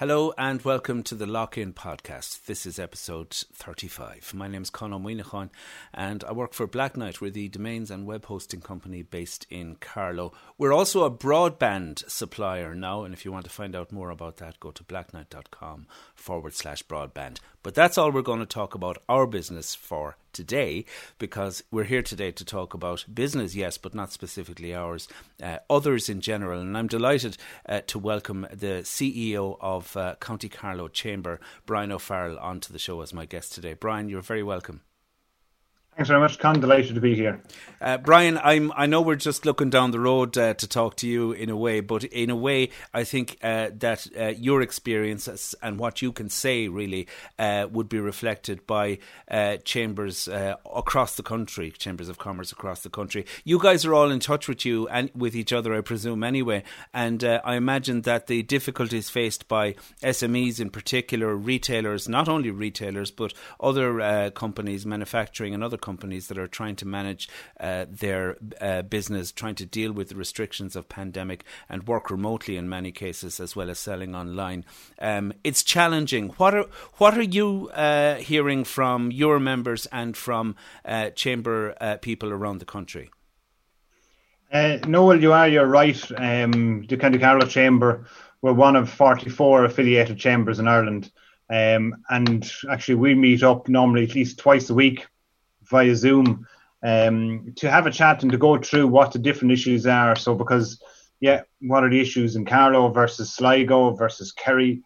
Hello 0.00 0.32
and 0.38 0.62
welcome 0.62 1.02
to 1.02 1.16
the 1.16 1.26
Lock 1.26 1.58
In 1.58 1.72
podcast. 1.72 2.44
This 2.44 2.66
is 2.66 2.78
episode 2.78 3.30
35. 3.52 4.32
My 4.32 4.46
name 4.46 4.62
is 4.62 4.70
Conor 4.70 5.00
Moynihan 5.00 5.50
and 5.92 6.22
I 6.22 6.30
work 6.30 6.54
for 6.54 6.68
Black 6.68 6.96
Knight. 6.96 7.20
We're 7.20 7.32
the 7.32 7.48
domains 7.48 7.90
and 7.90 8.06
web 8.06 8.26
hosting 8.26 8.60
company 8.60 9.02
based 9.02 9.44
in 9.50 9.74
Carlow. 9.74 10.32
We're 10.56 10.72
also 10.72 11.02
a 11.02 11.10
broadband 11.10 12.08
supplier 12.08 12.76
now, 12.76 13.02
and 13.02 13.12
if 13.12 13.24
you 13.24 13.32
want 13.32 13.46
to 13.46 13.50
find 13.50 13.74
out 13.74 13.90
more 13.90 14.10
about 14.10 14.36
that, 14.36 14.60
go 14.60 14.70
to 14.70 14.84
blackknight.com 14.84 15.88
forward 16.14 16.54
slash 16.54 16.84
broadband. 16.84 17.38
But 17.64 17.74
that's 17.74 17.98
all 17.98 18.12
we're 18.12 18.22
going 18.22 18.38
to 18.38 18.46
talk 18.46 18.76
about 18.76 19.02
our 19.08 19.26
business 19.26 19.74
for 19.74 20.16
today 20.32 20.84
because 21.18 21.64
we're 21.70 21.84
here 21.84 22.02
today 22.02 22.30
to 22.30 22.44
talk 22.44 22.72
about 22.72 23.04
business, 23.12 23.56
yes, 23.56 23.78
but 23.78 23.94
not 23.94 24.12
specifically 24.12 24.74
ours, 24.74 25.08
uh, 25.42 25.58
others 25.68 26.08
in 26.08 26.20
general. 26.20 26.60
And 26.60 26.78
I'm 26.78 26.86
delighted 26.86 27.36
uh, 27.68 27.80
to 27.88 27.98
welcome 27.98 28.46
the 28.52 28.82
CEO 28.84 29.56
of 29.60 29.87
uh, 29.96 30.14
County 30.16 30.48
Carlow 30.48 30.88
Chamber, 30.88 31.40
Brian 31.66 31.92
O'Farrell, 31.92 32.38
onto 32.38 32.72
the 32.72 32.78
show 32.78 33.00
as 33.00 33.14
my 33.14 33.26
guest 33.26 33.52
today. 33.52 33.74
Brian, 33.74 34.08
you're 34.08 34.22
very 34.22 34.42
welcome. 34.42 34.82
Thanks 35.98 36.10
very 36.10 36.20
much, 36.20 36.38
Con. 36.38 36.60
Delighted 36.60 36.94
to 36.94 37.00
be 37.00 37.16
here. 37.16 37.40
Uh, 37.80 37.98
Brian, 37.98 38.38
I'm, 38.38 38.72
I 38.76 38.86
know 38.86 39.00
we're 39.00 39.16
just 39.16 39.44
looking 39.44 39.68
down 39.68 39.90
the 39.90 39.98
road 39.98 40.38
uh, 40.38 40.54
to 40.54 40.68
talk 40.68 40.94
to 40.98 41.08
you 41.08 41.32
in 41.32 41.50
a 41.50 41.56
way, 41.56 41.80
but 41.80 42.04
in 42.04 42.30
a 42.30 42.36
way, 42.36 42.70
I 42.94 43.02
think 43.02 43.36
uh, 43.42 43.70
that 43.78 44.06
uh, 44.16 44.26
your 44.28 44.62
experiences 44.62 45.56
and 45.60 45.76
what 45.76 46.00
you 46.00 46.12
can 46.12 46.30
say 46.30 46.68
really 46.68 47.08
uh, 47.36 47.66
would 47.72 47.88
be 47.88 47.98
reflected 47.98 48.64
by 48.64 48.98
uh, 49.28 49.56
chambers 49.64 50.28
across 50.28 51.16
the 51.16 51.24
country, 51.24 51.72
chambers 51.72 52.08
of 52.08 52.16
commerce 52.16 52.52
across 52.52 52.82
the 52.82 52.90
country. 52.90 53.26
You 53.42 53.58
guys 53.58 53.84
are 53.84 53.92
all 53.92 54.12
in 54.12 54.20
touch 54.20 54.46
with 54.46 54.64
you 54.64 54.86
and 54.86 55.10
with 55.16 55.34
each 55.34 55.52
other, 55.52 55.74
I 55.74 55.80
presume, 55.80 56.22
anyway. 56.22 56.62
And 56.94 57.24
I 57.24 57.56
imagine 57.56 58.02
that 58.02 58.28
the 58.28 58.44
difficulties 58.44 59.10
faced 59.10 59.48
by 59.48 59.74
SMEs 60.00 60.60
in 60.60 60.70
particular, 60.70 61.34
retailers, 61.34 62.08
not 62.08 62.28
only 62.28 62.52
retailers, 62.52 63.10
but 63.10 63.34
other 63.58 64.30
companies, 64.30 64.86
manufacturing 64.86 65.54
and 65.54 65.64
other 65.64 65.76
companies 65.76 65.87
that 65.96 66.38
are 66.38 66.46
trying 66.46 66.76
to 66.76 66.86
manage 66.86 67.28
uh, 67.60 67.86
their 67.88 68.36
uh, 68.60 68.82
business, 68.82 69.32
trying 69.32 69.54
to 69.56 69.66
deal 69.66 69.92
with 69.92 70.08
the 70.08 70.14
restrictions 70.14 70.76
of 70.76 70.88
pandemic 70.88 71.44
and 71.68 71.86
work 71.86 72.10
remotely 72.10 72.56
in 72.56 72.68
many 72.68 72.92
cases, 72.92 73.40
as 73.40 73.56
well 73.56 73.70
as 73.70 73.78
selling 73.78 74.14
online. 74.14 74.64
Um, 74.98 75.32
it's 75.44 75.62
challenging. 75.62 76.30
What 76.30 76.54
are 76.54 76.66
what 76.98 77.16
are 77.16 77.22
you 77.22 77.70
uh, 77.74 78.16
hearing 78.16 78.64
from 78.64 79.10
your 79.10 79.40
members 79.40 79.86
and 79.86 80.16
from 80.16 80.56
uh, 80.84 81.10
chamber 81.10 81.74
uh, 81.80 81.96
people 81.96 82.30
around 82.30 82.58
the 82.58 82.64
country? 82.64 83.10
Uh, 84.52 84.78
Noel, 84.86 85.20
you 85.20 85.32
are 85.32 85.48
you're 85.48 85.66
right. 85.66 86.00
Um, 86.16 86.86
the 86.86 86.96
County 86.96 87.18
Carlow 87.18 87.46
Chamber 87.46 88.06
we're 88.42 88.52
one 88.52 88.76
of 88.76 88.90
44 88.90 89.64
affiliated 89.64 90.18
chambers 90.18 90.58
in 90.58 90.68
Ireland. 90.68 91.10
Um, 91.50 92.04
and 92.08 92.50
actually, 92.70 92.96
we 92.96 93.14
meet 93.14 93.42
up 93.42 93.68
normally 93.68 94.04
at 94.04 94.14
least 94.14 94.38
twice 94.38 94.70
a 94.70 94.74
week 94.74 95.06
via 95.70 95.94
Zoom 95.94 96.46
um, 96.82 97.52
to 97.56 97.70
have 97.70 97.86
a 97.86 97.90
chat 97.90 98.22
and 98.22 98.32
to 98.32 98.38
go 98.38 98.58
through 98.58 98.86
what 98.86 99.12
the 99.12 99.18
different 99.18 99.52
issues 99.52 99.86
are. 99.86 100.16
So, 100.16 100.34
because, 100.34 100.80
yeah, 101.20 101.42
what 101.60 101.84
are 101.84 101.90
the 101.90 102.00
issues 102.00 102.36
in 102.36 102.44
Carlow 102.44 102.88
versus 102.88 103.34
Sligo 103.34 103.94
versus 103.94 104.32
Kerry? 104.32 104.82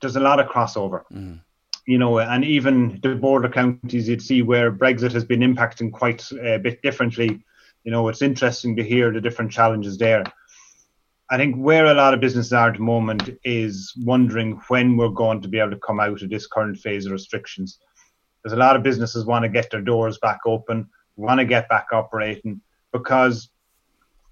There's 0.00 0.16
a 0.16 0.20
lot 0.20 0.40
of 0.40 0.48
crossover. 0.48 1.04
Mm. 1.12 1.40
You 1.86 1.98
know, 1.98 2.18
and 2.18 2.44
even 2.44 2.98
the 3.02 3.14
border 3.14 3.48
counties, 3.48 4.08
you'd 4.08 4.20
see 4.20 4.42
where 4.42 4.72
Brexit 4.72 5.12
has 5.12 5.24
been 5.24 5.40
impacting 5.40 5.92
quite 5.92 6.28
a 6.32 6.58
bit 6.58 6.82
differently. 6.82 7.44
You 7.84 7.92
know, 7.92 8.08
it's 8.08 8.22
interesting 8.22 8.74
to 8.76 8.82
hear 8.82 9.12
the 9.12 9.20
different 9.20 9.52
challenges 9.52 9.96
there. 9.96 10.24
I 11.30 11.36
think 11.36 11.56
where 11.56 11.86
a 11.86 11.94
lot 11.94 12.14
of 12.14 12.20
businesses 12.20 12.52
are 12.52 12.68
at 12.68 12.76
the 12.76 12.82
moment 12.82 13.30
is 13.44 13.92
wondering 13.98 14.60
when 14.68 14.96
we're 14.96 15.08
going 15.08 15.40
to 15.42 15.48
be 15.48 15.58
able 15.58 15.70
to 15.70 15.78
come 15.78 16.00
out 16.00 16.22
of 16.22 16.30
this 16.30 16.46
current 16.46 16.76
phase 16.78 17.06
of 17.06 17.12
restrictions. 17.12 17.78
There's 18.46 18.56
a 18.56 18.60
lot 18.60 18.76
of 18.76 18.84
businesses 18.84 19.24
want 19.24 19.42
to 19.42 19.48
get 19.48 19.72
their 19.72 19.80
doors 19.80 20.18
back 20.18 20.38
open, 20.46 20.88
want 21.16 21.40
to 21.40 21.44
get 21.44 21.68
back 21.68 21.88
operating 21.92 22.60
because 22.92 23.48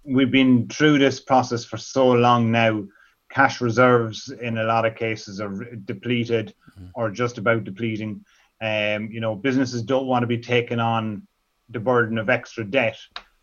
we've 0.04 0.30
been 0.30 0.68
through 0.68 1.00
this 1.00 1.18
process 1.18 1.64
for 1.64 1.78
so 1.78 2.12
long 2.12 2.52
now. 2.52 2.84
Cash 3.28 3.60
reserves 3.60 4.30
in 4.30 4.58
a 4.58 4.62
lot 4.62 4.86
of 4.86 4.94
cases 4.94 5.40
are 5.40 5.64
depleted 5.74 6.54
mm-hmm. 6.78 6.90
or 6.94 7.10
just 7.10 7.38
about 7.38 7.64
depleting. 7.64 8.24
Um, 8.60 9.10
you 9.10 9.18
know, 9.18 9.34
businesses 9.34 9.82
don't 9.82 10.06
want 10.06 10.22
to 10.22 10.28
be 10.28 10.38
taking 10.38 10.78
on 10.78 11.26
the 11.68 11.80
burden 11.80 12.16
of 12.16 12.30
extra 12.30 12.62
debt. 12.64 12.96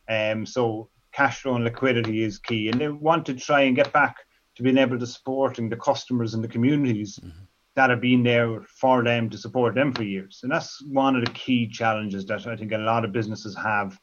Um, 0.08 0.46
so 0.46 0.88
cash 1.12 1.42
flow 1.42 1.56
and 1.56 1.66
liquidity 1.66 2.24
is 2.24 2.40
key, 2.40 2.70
and 2.70 2.80
they 2.80 2.88
want 2.88 3.26
to 3.26 3.34
try 3.34 3.64
and 3.64 3.76
get 3.76 3.92
back 3.92 4.16
to 4.56 4.64
being 4.64 4.78
able 4.78 4.98
to 4.98 5.06
supporting 5.06 5.68
the 5.68 5.76
customers 5.76 6.34
and 6.34 6.42
the 6.42 6.48
communities 6.48 7.20
mm-hmm 7.22 7.44
that 7.82 7.90
have 7.90 8.02
been 8.02 8.22
there 8.22 8.62
for 8.68 9.04
them 9.04 9.28
to 9.28 9.38
support 9.40 9.74
them 9.74 9.92
for 9.92 10.04
years. 10.04 10.42
And 10.44 10.52
that's 10.52 10.84
one 10.84 11.16
of 11.16 11.26
the 11.26 11.32
key 11.32 11.68
challenges 11.68 12.28
that 12.28 12.46
I 12.46 12.56
think 12.56 12.72
a 12.74 12.78
lot 12.78 13.04
of 13.04 13.12
businesses 13.12 13.58
have 13.58 14.00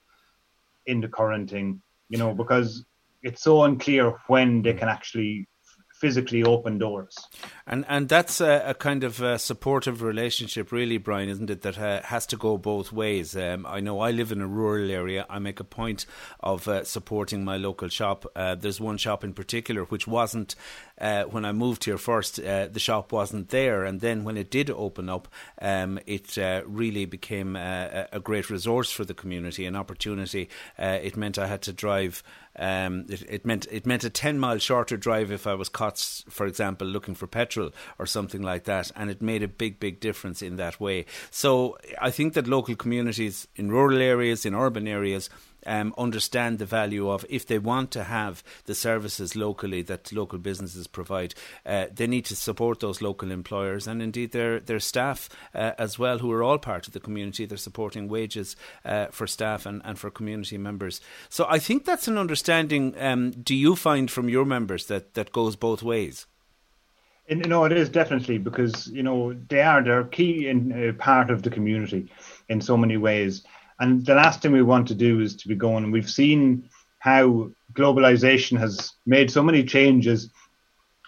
in 0.87 1.01
the 1.01 1.07
current 1.07 1.49
thing, 1.49 1.81
you 2.09 2.19
know, 2.19 2.35
because 2.35 2.85
it's 3.23 3.41
so 3.41 3.63
unclear 3.63 4.19
when 4.27 4.63
they 4.63 4.73
can 4.73 4.89
mm. 4.89 4.93
actually 4.93 5.49
physically 6.01 6.43
open 6.43 6.79
doors. 6.79 7.17
And 7.67 7.85
and 7.89 8.09
that's 8.09 8.41
a, 8.41 8.71
a 8.71 8.75
kind 8.75 9.05
of 9.05 9.21
a 9.21 9.39
supportive 9.39 10.03
relationship, 10.03 10.73
really, 10.73 10.99
Brian, 10.99 11.29
isn't 11.29 11.51
it? 11.51 11.63
That 11.63 11.79
uh, 11.79 12.03
has 12.03 12.27
to 12.27 12.37
go 12.37 12.57
both 12.57 12.93
ways. 12.93 13.37
Um, 13.37 13.67
I 13.67 13.81
know 13.81 14.01
I 14.01 14.11
live 14.13 14.33
in 14.33 14.41
a 14.41 14.47
rural 14.47 14.91
area. 14.91 15.27
I 15.29 15.39
make 15.39 15.61
a 15.61 15.65
point 15.65 16.07
of 16.41 16.67
uh, 16.69 16.85
supporting 16.85 17.45
my 17.45 17.57
local 17.57 17.89
shop. 17.89 18.27
Uh, 18.35 18.55
there's 18.55 18.81
one 18.81 18.97
shop 18.97 19.25
in 19.25 19.33
particular 19.35 19.85
which 19.85 20.07
wasn't 20.07 20.55
uh, 21.01 21.25
when 21.25 21.45
I 21.45 21.53
moved 21.53 21.85
here 21.85 21.99
first. 21.99 22.41
Uh, 22.41 22.69
the 22.69 22.81
shop 22.81 23.13
wasn't 23.13 23.51
there, 23.51 23.85
and 23.85 24.01
then 24.01 24.25
when 24.25 24.37
it 24.37 24.51
did 24.51 24.71
open 24.71 25.09
up, 25.09 25.29
um, 25.61 25.99
it 26.07 26.39
uh, 26.39 26.63
really 26.67 27.05
became 27.05 27.57
a, 27.57 28.09
a, 28.13 28.21
great 28.21 28.51
resource 28.51 28.91
for 28.91 29.05
the 29.05 29.15
community, 29.15 29.65
an 29.65 29.77
opportunity. 29.77 30.49
it 30.79 31.17
meant 31.17 31.39
I 31.39 31.47
had 31.47 31.63
to 31.63 31.73
drive. 31.73 32.23
Um, 32.59 33.07
it, 33.09 33.23
it, 33.29 33.47
meant 33.47 33.67
it 33.71 33.87
meant 33.87 34.05
a 34.05 34.11
ten 34.11 34.39
mile 34.39 34.59
shorter 34.59 34.97
drive 34.97 35.31
if 35.31 35.47
I 35.47 35.55
was 35.55 35.69
caught, 35.69 35.99
for 36.29 36.47
example, 36.47 36.87
looking 36.87 37.15
for 37.15 37.27
petrol 37.27 37.71
or 37.99 38.07
something 38.07 38.43
like 38.43 38.65
that, 38.65 38.91
and 38.97 39.11
it 39.11 39.23
made 39.23 39.43
a 39.43 39.49
big, 39.49 39.79
big 39.79 40.01
difference 40.01 40.43
in 40.43 40.57
that 40.57 40.81
way. 40.81 41.07
So 41.31 41.79
I 42.01 42.11
think 42.11 42.35
that 42.35 42.47
local 42.47 42.75
communities 42.77 43.47
in 43.57 43.71
rural 43.71 44.01
areas, 44.01 44.45
in 44.45 44.55
urban 44.55 44.89
areas, 44.89 45.31
um, 45.69 45.95
understand 45.99 46.59
the 46.59 46.67
value 46.67 47.09
of 47.09 47.25
if 47.29 47.47
they 47.47 47.59
want 47.59 47.91
to 47.93 48.05
have 48.05 48.43
the 48.65 48.75
services 48.75 49.37
locally 49.37 49.83
that 49.83 50.13
local 50.13 50.39
businesses 50.39 50.87
provide, 50.87 51.35
uh, 51.67 51.87
they 51.95 52.07
need 52.07 52.25
to 52.25 52.37
support 52.37 52.81
those 52.81 53.03
local 53.03 53.31
employers 53.31 53.87
and 53.87 54.03
indeed 54.03 54.33
their 54.33 54.61
their 54.61 54.81
staff 54.81 55.29
uh, 55.55 55.73
as 55.79 55.99
well, 55.99 56.19
who 56.19 56.33
are 56.33 56.43
all 56.43 56.59
part 56.59 56.87
of 56.87 56.93
the 56.93 57.01
community. 57.01 57.47
They're 57.47 57.59
supporting 57.59 58.09
wages 58.09 58.57
uh, 58.85 59.07
for 59.07 59.27
staff 59.27 59.67
and, 59.67 59.83
and 59.85 59.99
for 59.99 60.11
community 60.11 60.59
members. 60.59 61.01
So 61.29 61.47
I 61.49 61.59
think 61.59 61.85
that's 61.85 62.09
an 62.09 62.19
understanding. 62.19 62.95
Um, 62.99 63.31
do 63.31 63.55
you 63.55 63.77
find 63.77 64.11
from 64.11 64.29
your 64.29 64.45
members 64.45 64.87
that 64.87 65.15
that 65.15 65.33
goes 65.33 65.57
both 65.57 65.83
ways? 65.83 66.27
And, 67.31 67.47
know, 67.47 67.65
it 67.67 67.73
is 67.73 67.91
definitely 67.91 68.39
because 68.39 68.87
you 68.89 69.03
know 69.03 69.35
they 69.49 69.61
are 69.61 69.83
they're 69.83 70.05
key 70.05 70.49
in 70.49 70.73
uh, 70.73 70.93
part 71.03 71.31
of 71.31 71.43
the 71.43 71.51
community 71.51 72.11
in 72.49 72.61
so 72.61 72.77
many 72.77 72.97
ways. 72.97 73.45
And 73.81 74.05
the 74.05 74.15
last 74.15 74.43
thing 74.43 74.53
we 74.53 74.63
want 74.63 74.89
to 74.89 74.95
do 74.95 75.21
is 75.21 75.37
to 75.37 75.49
be 75.49 75.55
going. 75.55 75.85
And 75.85 75.93
we've 75.93 76.11
seen 76.11 76.69
how 76.99 77.51
globalization 77.75 78.59
has 78.59 78.93
made 79.07 79.31
so 79.31 79.43
many 79.43 79.63
changes, 79.63 80.31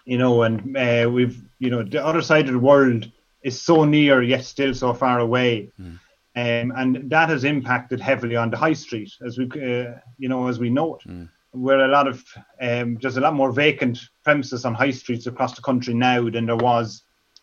you 0.04 0.18
know, 0.18 0.42
and 0.42 0.76
uh, 0.76 1.10
we've, 1.10 1.42
you 1.58 1.70
know, 1.70 1.82
the 1.82 2.04
other 2.04 2.22
side 2.22 2.46
of 2.46 2.52
the 2.52 2.58
world 2.58 3.10
is 3.42 3.60
so 3.60 3.84
near 3.84 4.22
yet 4.22 4.44
still 4.44 4.74
so 4.74 4.94
far 4.94 5.18
away. 5.18 5.70
Mm. 5.80 5.98
Um, 6.36 6.72
and 6.76 7.10
that 7.10 7.28
has 7.28 7.42
impacted 7.42 8.00
heavily 8.00 8.36
on 8.36 8.50
the 8.50 8.56
high 8.56 8.72
street, 8.72 9.12
as 9.26 9.36
we, 9.36 9.46
uh, 9.46 9.98
you 10.18 10.28
know, 10.28 10.46
as 10.46 10.60
we 10.60 10.70
know 10.70 10.96
it. 10.96 11.08
Mm. 11.08 11.28
Where 11.52 11.80
a 11.80 11.88
lot 11.88 12.06
of 12.06 12.22
um, 12.60 12.96
there's 13.02 13.16
a 13.16 13.20
lot 13.20 13.34
more 13.34 13.50
vacant 13.50 13.98
premises 14.22 14.64
on 14.64 14.72
high 14.72 14.92
streets 14.92 15.26
across 15.26 15.56
the 15.56 15.62
country 15.62 15.94
now 15.94 16.30
than 16.30 16.46
there 16.46 16.54
was 16.56 17.02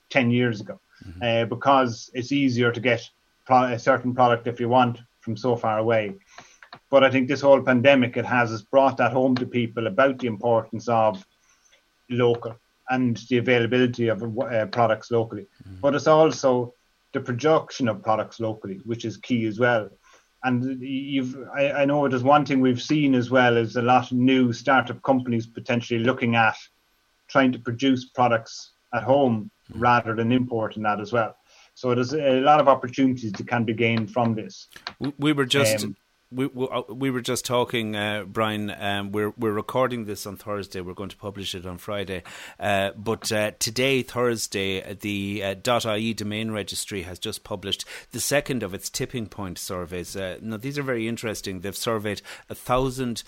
ten 0.10 0.32
years 0.32 0.62
ago, 0.62 0.80
mm-hmm. 1.06 1.22
uh, 1.22 1.46
because 1.46 2.10
it's 2.14 2.32
easier 2.32 2.72
to 2.72 2.80
get 2.80 3.10
pro- 3.46 3.74
a 3.74 3.78
certain 3.78 4.16
product 4.16 4.48
if 4.48 4.62
you 4.62 4.70
want 4.70 5.00
from 5.28 5.36
so 5.36 5.58
far 5.58 5.78
away. 5.78 6.16
But 6.90 7.04
I 7.04 7.12
think 7.12 7.28
this 7.28 7.42
whole 7.42 7.62
pandemic 7.62 8.16
it 8.16 8.26
has 8.26 8.50
has 8.52 8.62
brought 8.62 8.96
that 8.98 9.12
home 9.12 9.36
to 9.36 9.46
people 9.46 9.88
about 9.88 10.20
the 10.20 10.28
importance 10.28 10.88
of 10.88 11.26
local 12.10 12.56
and 12.90 13.18
the 13.30 13.40
availability 13.40 14.08
of 14.08 14.24
uh, 14.24 14.66
products 14.68 15.12
locally. 15.12 15.46
Mm. 15.68 15.82
But 15.82 15.96
it's 15.96 16.08
also 16.08 16.74
the 17.12 17.20
production 17.20 17.90
of 17.90 18.02
products 18.04 18.40
locally, 18.40 18.80
which 18.86 19.04
is 19.04 19.18
key 19.18 19.46
as 19.48 19.60
well. 19.60 19.90
And 20.46 20.82
you've, 20.82 21.36
I, 21.54 21.72
I 21.82 21.86
know 21.86 22.08
there's 22.08 22.24
one 22.24 22.46
thing 22.46 22.62
we've 22.62 22.82
seen 22.82 23.14
as 23.14 23.30
well 23.30 23.58
is 23.58 23.76
a 23.76 23.82
lot 23.82 24.10
of 24.12 24.18
new 24.18 24.54
startup 24.54 25.02
companies 25.04 25.46
potentially 25.46 26.00
looking 26.00 26.36
at 26.36 26.56
trying 27.28 27.52
to 27.52 27.60
produce 27.60 28.06
products 28.06 28.72
at 28.94 29.04
home 29.04 29.52
mm. 29.70 29.82
rather 29.82 30.16
than 30.16 30.32
importing 30.32 30.84
that 30.84 31.02
as 31.02 31.12
well. 31.12 31.36
So 31.78 31.94
there's 31.94 32.16
a 32.16 32.42
lot 32.42 32.60
of 32.60 32.68
opportunities 32.68 33.32
that 33.34 33.48
can 33.48 33.64
be 33.64 33.72
gained 33.72 34.12
from 34.12 34.34
this. 34.34 34.68
We 35.20 35.32
were 35.32 35.46
just. 35.46 35.84
Um, 35.84 35.96
we 36.32 36.48
we, 36.48 36.68
uh, 36.68 36.82
we 36.90 37.10
were 37.10 37.22
just 37.22 37.46
talking, 37.46 37.96
uh, 37.96 38.26
Brian. 38.28 38.70
Um, 38.70 39.12
we're 39.12 39.34
we're 39.38 39.54
recording 39.54 40.06
this 40.06 40.26
on 40.26 40.36
Thursday. 40.36 40.82
We're 40.82 40.94
going 40.94 41.10
to 41.10 41.18
publish 41.18 41.56
it 41.56 41.66
on 41.66 41.78
Friday. 41.78 42.24
Uh, 42.60 42.92
but 42.98 43.32
uh, 43.32 43.52
today, 43.60 44.04
Thursday, 44.04 44.94
the 44.94 45.44
uh, 45.66 45.96
.ie 45.96 46.14
domain 46.14 46.52
registry 46.52 47.04
has 47.04 47.18
just 47.18 47.44
published 47.44 47.86
the 48.12 48.20
second 48.20 48.62
of 48.62 48.74
its 48.74 48.90
tipping 48.90 49.28
point 49.28 49.58
surveys. 49.58 50.16
Uh, 50.16 50.38
now, 50.42 50.58
these 50.58 50.78
are 50.78 50.84
very 50.84 51.08
interesting. 51.08 51.62
They've 51.62 51.76
surveyed 51.76 52.22
a 52.50 52.56
thousand 52.56 53.24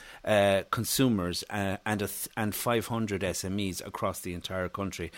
consumers 0.71 1.43
and 1.49 1.99
th- 1.99 2.27
and 2.35 2.53
five 2.53 2.87
hundred 2.87 3.21
SMEs 3.21 3.85
across 3.85 4.19
the 4.19 4.33
entire 4.33 4.69
country, 4.69 5.11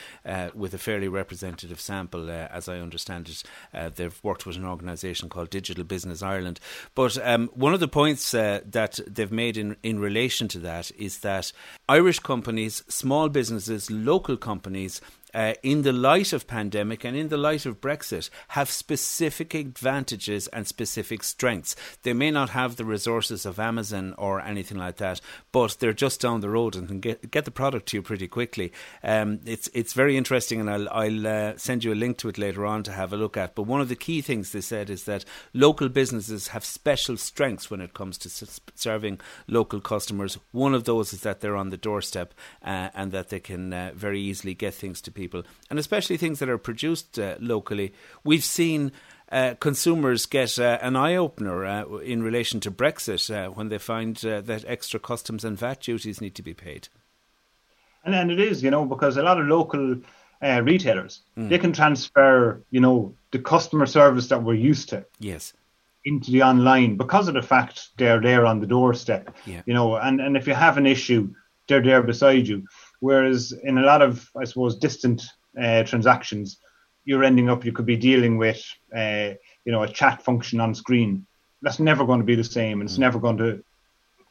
with 0.53 0.73
a 0.73 0.77
fairly 0.77 1.07
representative 1.07 1.81
sample, 1.81 2.29
as 2.29 2.69
I 2.69 2.77
understand 2.77 3.29
it. 3.29 3.95
they've 3.95 4.19
worked 4.23 4.45
with 4.45 4.55
an 4.55 4.65
organisation 4.65 5.29
called 5.29 5.49
Digital 5.49 5.83
Business 5.83 6.21
Ireland. 6.21 6.59
But 6.93 7.17
um, 7.25 7.49
one 7.55 7.70
one 7.71 7.75
of 7.75 7.79
the 7.79 7.87
points 7.87 8.33
uh, 8.33 8.59
that 8.65 8.99
they've 9.07 9.31
made 9.31 9.55
in, 9.55 9.77
in 9.81 9.97
relation 9.97 10.49
to 10.49 10.59
that 10.59 10.91
is 10.97 11.19
that 11.19 11.53
Irish 11.87 12.19
companies, 12.19 12.83
small 12.89 13.29
businesses, 13.29 13.89
local 13.89 14.35
companies 14.35 14.99
uh, 15.33 15.53
in 15.63 15.83
the 15.83 15.93
light 15.93 16.33
of 16.33 16.47
pandemic 16.47 17.03
and 17.03 17.15
in 17.15 17.29
the 17.29 17.37
light 17.37 17.65
of 17.65 17.81
Brexit, 17.81 18.29
have 18.49 18.69
specific 18.69 19.53
advantages 19.53 20.47
and 20.47 20.67
specific 20.67 21.23
strengths. 21.23 21.75
They 22.03 22.13
may 22.13 22.31
not 22.31 22.49
have 22.49 22.75
the 22.75 22.85
resources 22.85 23.45
of 23.45 23.59
Amazon 23.59 24.13
or 24.17 24.41
anything 24.41 24.77
like 24.77 24.97
that, 24.97 25.21
but 25.51 25.77
they're 25.79 25.93
just 25.93 26.21
down 26.21 26.41
the 26.41 26.49
road 26.49 26.75
and 26.75 26.87
can 26.87 26.99
get 26.99 27.31
get 27.31 27.45
the 27.45 27.51
product 27.51 27.87
to 27.87 27.97
you 27.97 28.01
pretty 28.01 28.27
quickly. 28.27 28.71
Um, 29.03 29.39
it's 29.45 29.69
it's 29.73 29.93
very 29.93 30.17
interesting, 30.17 30.59
and 30.59 30.69
I'll 30.69 30.89
I'll 30.89 31.27
uh, 31.27 31.53
send 31.57 31.83
you 31.83 31.93
a 31.93 31.95
link 31.95 32.17
to 32.17 32.29
it 32.29 32.37
later 32.37 32.65
on 32.65 32.83
to 32.83 32.91
have 32.91 33.13
a 33.13 33.17
look 33.17 33.37
at. 33.37 33.55
But 33.55 33.63
one 33.63 33.81
of 33.81 33.89
the 33.89 33.95
key 33.95 34.21
things 34.21 34.51
they 34.51 34.61
said 34.61 34.89
is 34.89 35.05
that 35.05 35.25
local 35.53 35.89
businesses 35.89 36.49
have 36.49 36.65
special 36.65 37.17
strengths 37.17 37.71
when 37.71 37.81
it 37.81 37.93
comes 37.93 38.17
to 38.19 38.47
serving 38.75 39.19
local 39.47 39.79
customers. 39.79 40.37
One 40.51 40.73
of 40.73 40.83
those 40.83 41.13
is 41.13 41.21
that 41.21 41.39
they're 41.39 41.55
on 41.55 41.69
the 41.69 41.77
doorstep 41.77 42.33
uh, 42.63 42.89
and 42.93 43.11
that 43.11 43.29
they 43.29 43.39
can 43.39 43.73
uh, 43.73 43.91
very 43.95 44.19
easily 44.19 44.53
get 44.53 44.73
things 44.73 45.01
to 45.01 45.11
people 45.11 45.20
people, 45.21 45.43
and 45.69 45.77
especially 45.79 46.17
things 46.17 46.39
that 46.39 46.49
are 46.49 46.57
produced 46.57 47.19
uh, 47.19 47.35
locally. 47.39 47.93
We've 48.23 48.43
seen. 48.43 48.91
Uh, 49.31 49.55
consumers 49.61 50.25
get 50.25 50.59
uh, 50.59 50.77
an 50.81 50.97
eye 50.97 51.15
opener 51.15 51.65
uh, 51.65 51.85
in 51.99 52.21
relation 52.21 52.59
to 52.59 52.69
Brexit 52.69 53.23
uh, 53.33 53.49
when 53.49 53.69
they 53.69 53.77
find 53.77 54.13
uh, 54.25 54.41
that 54.41 54.65
extra 54.67 54.99
customs 54.99 55.45
and 55.45 55.57
VAT 55.57 55.79
duties 55.79 56.19
need 56.19 56.35
to 56.35 56.43
be 56.43 56.53
paid. 56.53 56.89
And, 58.03 58.13
and 58.13 58.29
it 58.29 58.41
is, 58.41 58.61
you 58.61 58.71
know, 58.71 58.83
because 58.83 59.15
a 59.15 59.23
lot 59.23 59.39
of 59.39 59.47
local 59.47 59.95
uh, 60.41 60.61
retailers 60.63 61.21
mm. 61.37 61.49
they 61.49 61.57
can 61.57 61.73
transfer, 61.73 62.61
you 62.71 62.79
know, 62.79 63.13
the 63.31 63.39
customer 63.39 63.85
service 63.85 64.27
that 64.29 64.43
we're 64.43 64.53
used 64.53 64.89
to. 64.89 65.05
Yes. 65.19 65.53
Into 66.03 66.31
the 66.31 66.41
online 66.41 66.97
because 66.97 67.27
of 67.27 67.35
the 67.35 67.43
fact 67.43 67.89
they're 67.97 68.19
there 68.19 68.45
on 68.45 68.59
the 68.59 68.67
doorstep. 68.67 69.35
Yeah. 69.45 69.61
You 69.65 69.73
know, 69.73 69.95
and, 69.95 70.19
and 70.19 70.35
if 70.35 70.47
you 70.47 70.53
have 70.53 70.77
an 70.77 70.87
issue, 70.87 71.33
they're 71.67 71.83
there 71.83 72.01
beside 72.01 72.47
you. 72.47 72.65
Whereas 73.01 73.51
in 73.63 73.79
a 73.79 73.81
lot 73.81 74.01
of, 74.01 74.29
I 74.39 74.45
suppose, 74.45 74.77
distant 74.77 75.23
uh, 75.59 75.83
transactions, 75.83 76.59
you're 77.03 77.23
ending 77.23 77.49
up, 77.49 77.65
you 77.65 77.71
could 77.73 77.87
be 77.87 77.97
dealing 77.97 78.37
with, 78.37 78.63
uh, 78.95 79.31
you 79.65 79.71
know, 79.71 79.83
a 79.83 79.91
chat 79.91 80.23
function 80.23 80.61
on 80.61 80.75
screen. 80.75 81.25
That's 81.63 81.79
never 81.79 82.05
going 82.05 82.19
to 82.19 82.25
be 82.25 82.35
the 82.35 82.43
same, 82.43 82.79
and 82.79 82.87
it's 82.87 82.97
mm. 82.97 83.01
never 83.01 83.19
going 83.19 83.37
to 83.37 83.63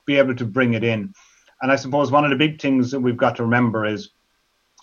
be 0.06 0.18
able 0.18 0.36
to 0.36 0.44
bring 0.44 0.74
it 0.74 0.84
in. 0.84 1.12
And 1.60 1.70
I 1.70 1.76
suppose 1.76 2.12
one 2.12 2.24
of 2.24 2.30
the 2.30 2.36
big 2.36 2.60
things 2.60 2.92
that 2.92 3.00
we've 3.00 3.16
got 3.16 3.36
to 3.36 3.42
remember 3.42 3.84
is, 3.84 4.10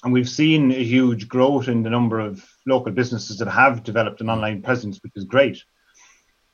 and 0.03 0.13
we've 0.13 0.29
seen 0.29 0.71
a 0.71 0.83
huge 0.83 1.27
growth 1.27 1.69
in 1.69 1.81
the 1.81 1.89
number 1.89 2.19
of 2.19 2.45
local 2.67 2.91
businesses 2.91 3.37
that 3.39 3.47
have 3.47 3.83
developed 3.83 4.21
an 4.21 4.29
online 4.29 4.61
presence, 4.61 4.99
which 5.01 5.13
is 5.15 5.23
great. 5.23 5.63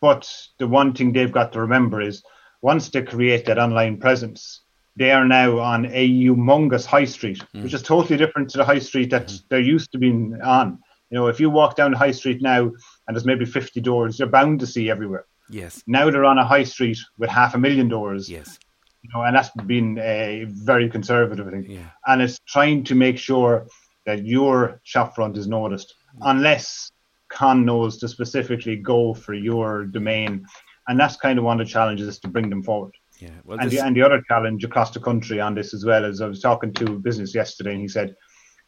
But 0.01 0.31
the 0.59 0.67
one 0.67 0.93
thing 0.93 1.11
they've 1.11 1.31
got 1.31 1.51
to 1.53 1.61
remember 1.61 1.99
is 1.99 2.23
once 2.61 2.89
they 2.89 3.01
create 3.01 3.45
that 3.47 3.57
online 3.57 3.97
presence, 3.97 4.61
they 4.95 5.11
are 5.11 5.25
now 5.25 5.59
on 5.59 5.85
a 5.87 6.09
humongous 6.09 6.85
high 6.85 7.05
street, 7.05 7.43
mm. 7.55 7.63
which 7.63 7.73
is 7.73 7.81
totally 7.81 8.17
different 8.17 8.49
to 8.51 8.57
the 8.57 8.65
high 8.65 8.79
street 8.79 9.09
that 9.09 9.27
mm. 9.27 9.43
they're 9.49 9.59
used 9.59 9.91
to 9.91 9.97
being 9.97 10.39
on. 10.43 10.79
You 11.09 11.19
know, 11.19 11.27
if 11.27 11.39
you 11.39 11.49
walk 11.49 11.75
down 11.75 11.91
the 11.91 11.97
high 11.97 12.11
street 12.11 12.41
now 12.41 12.61
and 12.63 13.15
there's 13.15 13.25
maybe 13.25 13.45
50 13.45 13.81
doors, 13.81 14.19
you're 14.19 14.27
bound 14.27 14.59
to 14.61 14.67
see 14.67 14.89
everywhere. 14.89 15.25
Yes. 15.49 15.83
Now 15.87 16.09
they're 16.09 16.25
on 16.25 16.39
a 16.39 16.45
high 16.45 16.63
street 16.63 16.97
with 17.17 17.29
half 17.29 17.55
a 17.55 17.57
million 17.57 17.87
doors. 17.87 18.29
Yes. 18.29 18.57
You 19.01 19.09
know, 19.13 19.23
and 19.23 19.35
that's 19.35 19.49
been 19.65 19.97
a 19.99 20.45
very 20.47 20.89
conservative 20.89 21.49
thing. 21.49 21.65
Yeah. 21.69 21.89
And 22.07 22.21
it's 22.21 22.39
trying 22.47 22.83
to 22.85 22.95
make 22.95 23.17
sure 23.17 23.67
that 24.05 24.25
your 24.25 24.81
shopfront 24.85 25.37
is 25.37 25.47
noticed, 25.47 25.93
mm. 26.15 26.19
unless 26.23 26.91
Con 27.29 27.65
knows 27.65 27.97
to 27.97 28.07
specifically 28.07 28.75
go 28.75 29.13
for 29.13 29.33
your 29.33 29.85
domain. 29.85 30.45
And 30.87 30.99
that's 30.99 31.17
kind 31.17 31.39
of 31.39 31.45
one 31.45 31.59
of 31.59 31.67
the 31.67 31.71
challenges 31.71 32.07
is 32.07 32.19
to 32.19 32.27
bring 32.27 32.49
them 32.49 32.63
forward. 32.63 32.93
Yeah, 33.19 33.29
well, 33.43 33.59
and, 33.59 33.69
the, 33.69 33.79
and 33.79 33.95
the 33.95 34.01
other 34.01 34.21
challenge 34.27 34.63
across 34.63 34.91
the 34.91 34.99
country 34.99 35.39
on 35.39 35.55
this 35.55 35.73
as 35.73 35.85
well 35.85 36.03
is 36.03 36.21
I 36.21 36.27
was 36.27 36.41
talking 36.41 36.73
to 36.73 36.85
a 36.93 36.99
business 36.99 37.33
yesterday, 37.33 37.73
and 37.73 37.81
he 37.81 37.87
said 37.87 38.15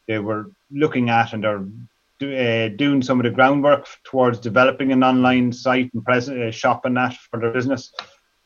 they 0.06 0.18
were 0.18 0.50
looking 0.70 1.10
at 1.10 1.32
and 1.32 1.44
are 1.44 1.66
do, 2.18 2.34
uh, 2.34 2.68
doing 2.76 3.02
some 3.02 3.20
of 3.20 3.24
the 3.24 3.30
groundwork 3.30 3.86
towards 4.04 4.38
developing 4.38 4.92
an 4.92 5.02
online 5.02 5.52
site 5.52 5.92
and 5.92 6.04
present 6.04 6.40
uh, 6.40 6.50
shop 6.50 6.84
and 6.84 6.96
that 6.96 7.14
for 7.30 7.40
their 7.40 7.52
business. 7.52 7.92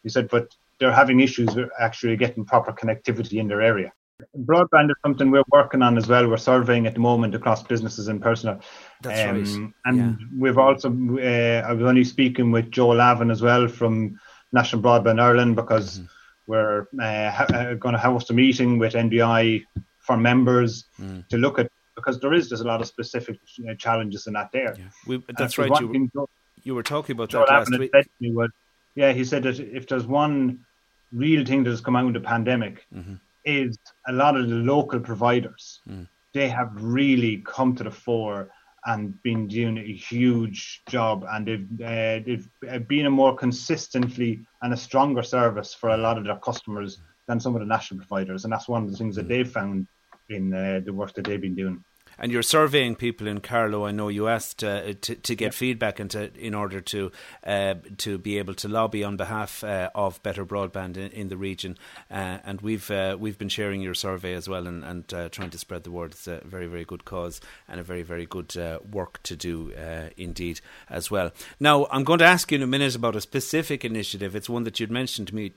He 0.02 0.08
said, 0.08 0.28
but 0.28 0.48
they're 0.78 0.92
having 0.92 1.20
issues 1.20 1.54
with 1.54 1.68
actually 1.78 2.16
getting 2.16 2.44
proper 2.44 2.72
connectivity 2.72 3.38
in 3.38 3.48
their 3.48 3.60
area. 3.60 3.92
Broadband 4.36 4.90
is 4.90 4.96
something 5.02 5.30
we're 5.30 5.42
working 5.50 5.82
on 5.82 5.96
as 5.96 6.06
well. 6.06 6.28
We're 6.28 6.36
surveying 6.36 6.86
at 6.86 6.94
the 6.94 7.00
moment 7.00 7.34
across 7.34 7.62
businesses 7.62 8.08
and 8.08 8.20
personal. 8.20 8.60
That's 9.02 9.20
um, 9.20 9.36
right. 9.36 9.72
And 9.86 9.96
yeah. 9.96 10.26
we've 10.38 10.58
also, 10.58 10.88
uh, 10.88 11.66
I 11.66 11.72
was 11.72 11.86
only 11.86 12.04
speaking 12.04 12.50
with 12.50 12.70
Joe 12.70 12.88
Lavin 12.88 13.30
as 13.30 13.40
well 13.40 13.66
from 13.68 14.18
National 14.52 14.82
Broadband 14.82 15.20
Ireland 15.20 15.56
because 15.56 15.98
mm-hmm. 15.98 16.06
we're 16.46 16.82
uh, 17.00 17.30
ha- 17.30 17.46
uh, 17.52 17.74
going 17.74 17.94
to 17.94 18.00
host 18.00 18.30
a 18.30 18.34
meeting 18.34 18.78
with 18.78 18.94
NBI 18.94 19.64
for 19.98 20.16
members 20.16 20.84
mm. 21.00 21.26
to 21.28 21.36
look 21.36 21.58
at 21.58 21.70
because 21.94 22.18
there 22.20 22.32
is 22.32 22.48
just 22.48 22.62
a 22.62 22.66
lot 22.66 22.80
of 22.80 22.86
specific 22.86 23.38
uh, 23.68 23.74
challenges 23.74 24.26
in 24.26 24.32
that 24.32 24.50
there. 24.52 24.74
Yeah. 24.78 24.84
We, 25.06 25.24
that's 25.36 25.58
right. 25.58 25.70
You, 25.80 26.10
Joe, 26.14 26.28
you 26.62 26.74
were 26.74 26.82
talking 26.82 27.14
about 27.14 27.28
Joe 27.30 27.44
that 27.48 27.68
last 27.68 27.78
week. 27.78 27.92
Was, 28.20 28.50
yeah, 28.94 29.12
he 29.12 29.24
said 29.24 29.42
that 29.44 29.60
if 29.60 29.86
there's 29.86 30.06
one 30.06 30.64
real 31.12 31.44
thing 31.44 31.64
that 31.64 31.70
has 31.70 31.80
come 31.80 31.96
out 31.96 32.06
of 32.06 32.14
the 32.14 32.20
pandemic 32.20 32.86
mm-hmm. 32.94 33.14
is 33.44 33.78
a 34.08 34.12
lot 34.12 34.36
of 34.36 34.48
the 34.48 34.54
local 34.54 35.00
providers. 35.00 35.80
Mm. 35.88 36.08
They 36.32 36.48
have 36.48 36.70
really 36.74 37.42
come 37.44 37.74
to 37.76 37.84
the 37.84 37.90
fore 37.90 38.50
and 38.86 39.20
been 39.22 39.46
doing 39.46 39.78
a 39.78 39.92
huge 39.92 40.82
job, 40.88 41.24
and 41.30 41.46
they've 41.46 41.68
uh, 41.84 42.24
they've 42.24 42.48
uh, 42.70 42.78
been 42.78 43.06
a 43.06 43.10
more 43.10 43.34
consistently 43.34 44.40
and 44.62 44.72
a 44.72 44.76
stronger 44.76 45.22
service 45.22 45.74
for 45.74 45.90
a 45.90 45.96
lot 45.96 46.18
of 46.18 46.24
their 46.24 46.36
customers 46.36 47.00
than 47.28 47.40
some 47.40 47.54
of 47.54 47.60
the 47.60 47.66
national 47.66 47.98
providers, 47.98 48.44
and 48.44 48.52
that's 48.52 48.68
one 48.68 48.84
of 48.84 48.90
the 48.90 48.96
things 48.96 49.16
that 49.16 49.26
mm. 49.26 49.28
they've 49.28 49.50
found 49.50 49.86
in 50.28 50.54
uh, 50.54 50.80
the 50.84 50.92
work 50.92 51.12
that 51.14 51.24
they've 51.24 51.40
been 51.40 51.54
doing 51.54 51.84
and 52.20 52.30
you're 52.30 52.42
surveying 52.42 52.94
people 52.94 53.26
in 53.26 53.40
Carlow. 53.40 53.86
I 53.86 53.90
know 53.90 54.08
you 54.08 54.28
asked 54.28 54.62
uh, 54.62 54.92
to 54.92 55.14
to 55.14 55.34
get 55.34 55.46
yeah. 55.46 55.58
feedback 55.58 55.98
and 55.98 56.10
to 56.10 56.30
in 56.38 56.54
order 56.54 56.80
to 56.82 57.10
uh, 57.44 57.74
to 57.98 58.18
be 58.18 58.38
able 58.38 58.54
to 58.54 58.68
lobby 58.68 59.02
on 59.02 59.16
behalf 59.16 59.64
uh, 59.64 59.90
of 59.94 60.22
better 60.22 60.44
broadband 60.44 60.96
in, 60.96 61.10
in 61.10 61.28
the 61.28 61.36
region. 61.36 61.78
Uh, 62.10 62.38
and 62.44 62.60
we've 62.60 62.90
uh, 62.90 63.16
we've 63.18 63.38
been 63.38 63.48
sharing 63.48 63.80
your 63.80 63.94
survey 63.94 64.34
as 64.34 64.48
well 64.48 64.66
and, 64.66 64.84
and 64.84 65.14
uh, 65.14 65.28
trying 65.30 65.50
to 65.50 65.58
spread 65.58 65.82
the 65.84 65.90
word. 65.90 66.12
It's 66.12 66.28
a 66.28 66.42
very 66.44 66.66
very 66.66 66.84
good 66.84 67.04
cause 67.04 67.40
and 67.66 67.80
a 67.80 67.82
very 67.82 68.02
very 68.02 68.26
good 68.26 68.54
work 68.92 69.22
to 69.24 69.36
do 69.36 69.72
indeed 70.16 70.60
as 70.88 71.10
well. 71.10 71.32
Now 71.58 71.86
I'm 71.90 72.04
going 72.04 72.18
to 72.18 72.26
ask 72.26 72.52
you 72.52 72.56
in 72.56 72.62
a 72.62 72.66
minute 72.66 72.94
about 72.94 73.16
a 73.16 73.20
specific 73.20 73.84
initiative. 73.84 74.36
It's 74.36 74.48
one 74.48 74.64
that 74.64 74.78
you'd 74.78 74.90
mentioned 74.90 75.28
to 75.28 75.34
me 75.34 75.52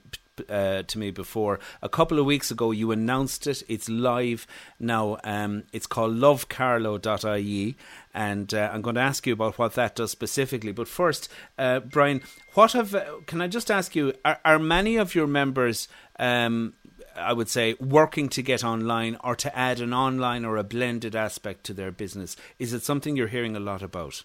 uh, 0.48 0.82
to 0.82 0.98
me 0.98 1.10
before. 1.10 1.60
A 1.82 1.88
couple 1.88 2.18
of 2.18 2.26
weeks 2.26 2.50
ago, 2.50 2.70
you 2.70 2.90
announced 2.90 3.46
it. 3.46 3.62
It's 3.68 3.88
live 3.88 4.46
now. 4.78 5.18
Um, 5.24 5.64
it's 5.72 5.86
called 5.86 6.16
lovecarlow.ie, 6.16 7.76
and 8.12 8.54
uh, 8.54 8.70
I'm 8.72 8.82
going 8.82 8.96
to 8.96 9.00
ask 9.00 9.26
you 9.26 9.32
about 9.32 9.58
what 9.58 9.74
that 9.74 9.96
does 9.96 10.10
specifically. 10.10 10.72
But 10.72 10.88
first, 10.88 11.30
uh, 11.58 11.80
Brian, 11.80 12.22
what 12.54 12.72
have 12.72 12.94
uh, 12.94 13.04
can 13.26 13.40
I 13.40 13.48
just 13.48 13.70
ask 13.70 13.94
you? 13.94 14.14
Are, 14.24 14.38
are 14.44 14.58
many 14.58 14.96
of 14.96 15.14
your 15.14 15.26
members? 15.26 15.88
Um, 16.18 16.74
I 17.16 17.32
would 17.32 17.48
say 17.48 17.74
working 17.74 18.28
to 18.30 18.42
get 18.42 18.64
online 18.64 19.16
or 19.22 19.36
to 19.36 19.56
add 19.56 19.80
an 19.80 19.94
online 19.94 20.44
or 20.44 20.56
a 20.56 20.64
blended 20.64 21.14
aspect 21.14 21.64
to 21.64 21.74
their 21.74 21.92
business. 21.92 22.36
Is 22.58 22.72
it 22.72 22.82
something 22.82 23.16
you're 23.16 23.28
hearing 23.28 23.54
a 23.54 23.60
lot 23.60 23.82
about? 23.82 24.24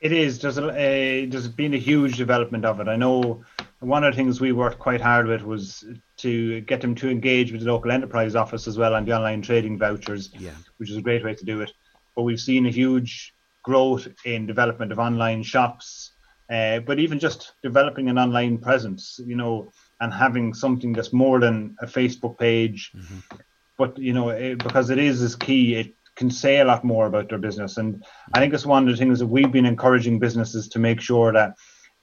It 0.00 0.12
is. 0.12 0.38
There's 0.38 0.58
a, 0.58 1.26
there's 1.26 1.48
been 1.48 1.74
a 1.74 1.78
huge 1.78 2.16
development 2.16 2.64
of 2.64 2.80
it. 2.80 2.88
I 2.88 2.96
know 2.96 3.44
one 3.80 4.04
of 4.04 4.12
the 4.12 4.16
things 4.16 4.40
we 4.40 4.52
worked 4.52 4.78
quite 4.78 5.00
hard 5.00 5.26
with 5.26 5.42
was 5.42 5.84
to 6.18 6.60
get 6.62 6.80
them 6.80 6.94
to 6.96 7.10
engage 7.10 7.52
with 7.52 7.62
the 7.62 7.72
local 7.72 7.90
enterprise 7.90 8.34
office 8.34 8.66
as 8.66 8.78
well 8.78 8.94
on 8.94 9.04
the 9.04 9.12
online 9.14 9.42
trading 9.42 9.78
vouchers, 9.78 10.30
yeah. 10.38 10.50
which 10.78 10.90
is 10.90 10.96
a 10.96 11.02
great 11.02 11.24
way 11.24 11.34
to 11.34 11.44
do 11.44 11.60
it. 11.60 11.72
But 12.14 12.22
we've 12.22 12.40
seen 12.40 12.66
a 12.66 12.70
huge 12.70 13.34
growth 13.62 14.08
in 14.24 14.46
development 14.46 14.92
of 14.92 14.98
online 14.98 15.42
shops, 15.42 16.12
uh, 16.50 16.80
but 16.80 16.98
even 16.98 17.18
just 17.18 17.52
developing 17.62 18.08
an 18.08 18.18
online 18.18 18.58
presence, 18.58 19.20
you 19.24 19.36
know, 19.36 19.70
and 20.00 20.12
having 20.12 20.54
something 20.54 20.92
that's 20.92 21.12
more 21.12 21.40
than 21.40 21.76
a 21.80 21.86
Facebook 21.86 22.38
page. 22.38 22.92
Mm-hmm. 22.96 23.36
But 23.76 23.98
you 23.98 24.12
know, 24.12 24.30
it, 24.30 24.58
because 24.58 24.90
it 24.90 24.98
is 24.98 25.22
is 25.22 25.36
key, 25.36 25.74
it 25.74 25.94
can 26.20 26.30
say 26.30 26.60
a 26.60 26.64
lot 26.66 26.84
more 26.84 27.06
about 27.06 27.30
their 27.30 27.38
business. 27.38 27.78
And 27.78 28.04
I 28.34 28.40
think 28.40 28.52
it's 28.52 28.66
one 28.66 28.86
of 28.86 28.90
the 28.90 28.98
things 28.98 29.18
that 29.20 29.26
we've 29.26 29.50
been 29.50 29.64
encouraging 29.64 30.18
businesses 30.18 30.68
to 30.68 30.78
make 30.78 31.00
sure 31.00 31.32
that 31.32 31.54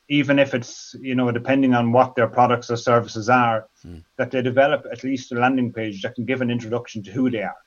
even 0.09 0.39
if 0.39 0.55
it's 0.55 0.95
you 1.00 1.13
know 1.13 1.29
depending 1.31 1.75
on 1.75 1.91
what 1.91 2.15
their 2.15 2.27
products 2.27 2.71
or 2.71 2.77
services 2.77 3.29
are, 3.29 3.67
mm. 3.86 4.03
that 4.17 4.31
they 4.31 4.41
develop 4.41 4.88
at 4.91 5.03
least 5.03 5.31
a 5.31 5.36
landing 5.36 5.71
page 5.71 6.01
that 6.01 6.15
can 6.15 6.25
give 6.25 6.41
an 6.41 6.50
introduction 6.50 7.03
to 7.03 7.12
who 7.12 7.29
they 7.29 7.43
are, 7.43 7.62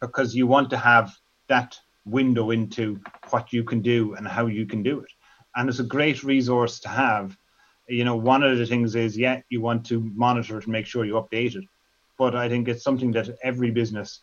because 0.00 0.34
you 0.34 0.46
want 0.46 0.70
to 0.70 0.78
have 0.78 1.14
that 1.48 1.78
window 2.06 2.52
into 2.52 2.98
what 3.28 3.52
you 3.52 3.62
can 3.62 3.82
do 3.82 4.14
and 4.14 4.26
how 4.26 4.46
you 4.46 4.64
can 4.64 4.82
do 4.82 5.00
it, 5.00 5.12
and 5.56 5.68
it's 5.68 5.80
a 5.80 5.94
great 5.96 6.24
resource 6.24 6.80
to 6.80 6.88
have. 6.88 7.36
You 7.86 8.04
know, 8.04 8.16
one 8.16 8.42
of 8.42 8.56
the 8.56 8.64
things 8.64 8.94
is 8.94 9.18
yeah, 9.18 9.42
you 9.50 9.60
want 9.60 9.84
to 9.86 10.00
monitor 10.14 10.56
it 10.56 10.64
and 10.64 10.72
make 10.72 10.86
sure 10.86 11.04
you 11.04 11.20
update 11.22 11.54
it, 11.54 11.64
but 12.16 12.34
I 12.34 12.48
think 12.48 12.66
it's 12.66 12.84
something 12.84 13.12
that 13.12 13.36
every 13.42 13.70
business 13.70 14.20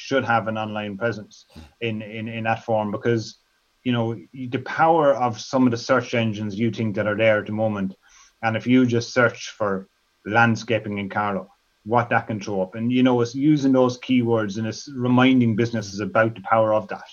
should 0.00 0.24
have 0.24 0.48
an 0.48 0.56
online 0.56 0.96
presence 0.96 1.46
in 1.80 2.02
in 2.02 2.26
in 2.28 2.44
that 2.44 2.64
form 2.64 2.90
because 2.90 3.38
you 3.84 3.92
know 3.92 4.16
the 4.32 4.62
power 4.80 5.14
of 5.14 5.40
some 5.40 5.66
of 5.66 5.70
the 5.70 5.76
search 5.76 6.14
engines 6.14 6.58
you 6.58 6.70
think 6.70 6.94
that 6.94 7.06
are 7.06 7.16
there 7.16 7.40
at 7.40 7.46
the 7.46 7.52
moment. 7.52 7.94
And 8.42 8.56
if 8.56 8.66
you 8.66 8.86
just 8.86 9.12
search 9.12 9.50
for 9.50 9.88
landscaping 10.24 10.98
in 10.98 11.08
Carlow 11.08 11.48
what 11.84 12.10
that 12.10 12.26
can 12.26 12.40
throw 12.40 12.60
up. 12.62 12.74
And 12.74 12.92
you 12.92 13.02
know 13.02 13.20
it's 13.20 13.34
using 13.34 13.72
those 13.72 13.98
keywords 13.98 14.58
and 14.58 14.66
it's 14.66 14.88
reminding 14.94 15.56
businesses 15.56 16.00
about 16.00 16.34
the 16.34 16.42
power 16.42 16.74
of 16.74 16.88
that 16.88 17.08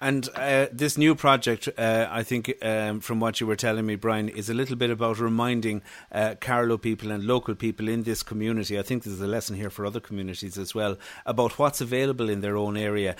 and 0.00 0.28
uh, 0.34 0.66
this 0.72 0.96
new 0.96 1.14
project, 1.14 1.68
uh, 1.76 2.08
I 2.10 2.22
think, 2.22 2.52
um, 2.62 3.00
from 3.00 3.20
what 3.20 3.40
you 3.40 3.46
were 3.46 3.56
telling 3.56 3.84
me, 3.84 3.96
Brian, 3.96 4.30
is 4.30 4.48
a 4.48 4.54
little 4.54 4.76
bit 4.76 4.90
about 4.90 5.18
reminding 5.18 5.82
uh, 6.10 6.34
people 6.80 7.10
and 7.10 7.24
local 7.24 7.54
people 7.54 7.86
in 7.88 8.04
this 8.04 8.22
community. 8.22 8.78
I 8.78 8.82
think 8.82 9.04
there's 9.04 9.20
a 9.20 9.26
lesson 9.26 9.56
here 9.56 9.68
for 9.68 9.84
other 9.84 10.00
communities 10.00 10.56
as 10.56 10.74
well 10.74 10.96
about 11.26 11.58
what's 11.58 11.82
available 11.82 12.30
in 12.30 12.40
their 12.40 12.56
own 12.56 12.76
area. 12.76 13.14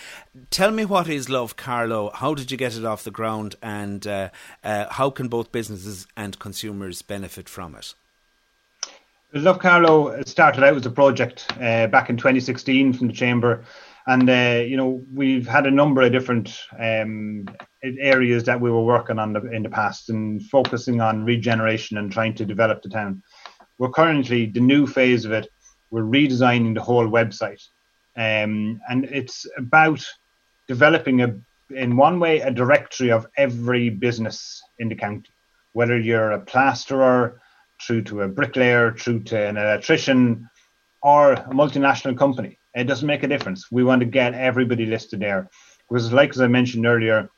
Tell 0.51 0.71
me 0.71 0.87
what 0.87 1.09
is 1.09 1.29
Love 1.29 1.57
Carlow? 1.57 2.11
How 2.15 2.35
did 2.35 2.51
you 2.51 2.57
get 2.57 2.77
it 2.77 2.85
off 2.85 3.05
the 3.05 3.11
ground? 3.11 3.57
And 3.63 4.07
uh, 4.07 4.31
uh, 4.65 4.87
how 4.91 5.11
can 5.11 5.29
both 5.29 5.53
businesses 5.53 6.07
and 6.17 6.39
consumers 6.39 7.03
benefit 7.03 7.49
from 7.49 7.75
it? 7.75 7.95
Love 9.33 9.61
Carlow 9.61 10.23
started 10.25 10.65
out 10.65 10.77
as 10.77 10.87
a 10.87 10.91
project 10.91 11.47
uh, 11.61 11.87
back 11.87 12.11
in 12.11 12.17
2016 12.17 12.95
from 12.95 13.07
the 13.07 13.13
Chamber 13.13 13.65
and 14.07 14.29
uh, 14.29 14.63
you 14.65 14.77
know 14.77 15.03
we've 15.13 15.47
had 15.47 15.67
a 15.67 15.71
number 15.71 16.03
of 16.03 16.13
different 16.13 16.57
um, 16.79 17.47
areas 17.83 18.45
that 18.45 18.61
we 18.61 18.71
were 18.71 18.85
working 18.85 19.19
on 19.19 19.33
the, 19.33 19.41
in 19.53 19.63
the 19.63 19.71
past 19.71 20.11
and 20.11 20.43
focusing 20.49 21.01
on 21.01 21.25
regeneration 21.25 21.99
and 21.99 22.13
trying 22.13 22.35
to 22.35 22.45
develop 22.45 22.83
the 22.83 22.89
town. 22.89 23.23
We're 23.79 23.91
currently 23.91 24.47
the 24.47 24.61
new 24.61 24.87
phase 24.87 25.25
of 25.25 25.33
it. 25.33 25.49
We're 25.91 26.03
redesigning 26.03 26.75
the 26.75 26.83
whole 26.83 27.07
website, 27.07 27.63
um, 28.17 28.81
and 28.89 29.05
it's 29.05 29.47
about 29.57 30.05
developing 30.69 31.23
a 31.23 31.39
in 31.71 31.97
one 31.97 32.19
way 32.19 32.41
a 32.41 32.51
directory 32.51 33.13
of 33.13 33.27
every 33.37 33.91
business 33.91 34.61
in 34.79 34.89
the 34.89 34.95
county, 34.97 35.31
whether 35.73 35.99
you're 35.99 36.33
a 36.33 36.41
plasterer, 36.41 37.41
through 37.81 38.03
to 38.03 38.23
a 38.23 38.29
bricklayer, 38.29 38.93
through 38.93 39.23
to 39.23 39.39
an 39.39 39.57
electrician, 39.57 40.49
or 41.03 41.33
a 41.33 41.51
multinational 41.51 42.17
company 42.17 42.60
it 42.75 42.85
doesn't 42.85 43.07
make 43.07 43.23
a 43.23 43.29
difference. 43.29 43.71
We 43.71 43.85
want 43.85 44.01
to 44.01 44.07
get 44.07 44.35
everybody 44.35 44.87
listed 44.87 45.21
there. 45.21 45.49
Because, 45.89 46.13
like 46.13 46.31
as 46.31 46.41
I 46.41 46.47
mentioned 46.47 46.87
earlier, 46.87 47.31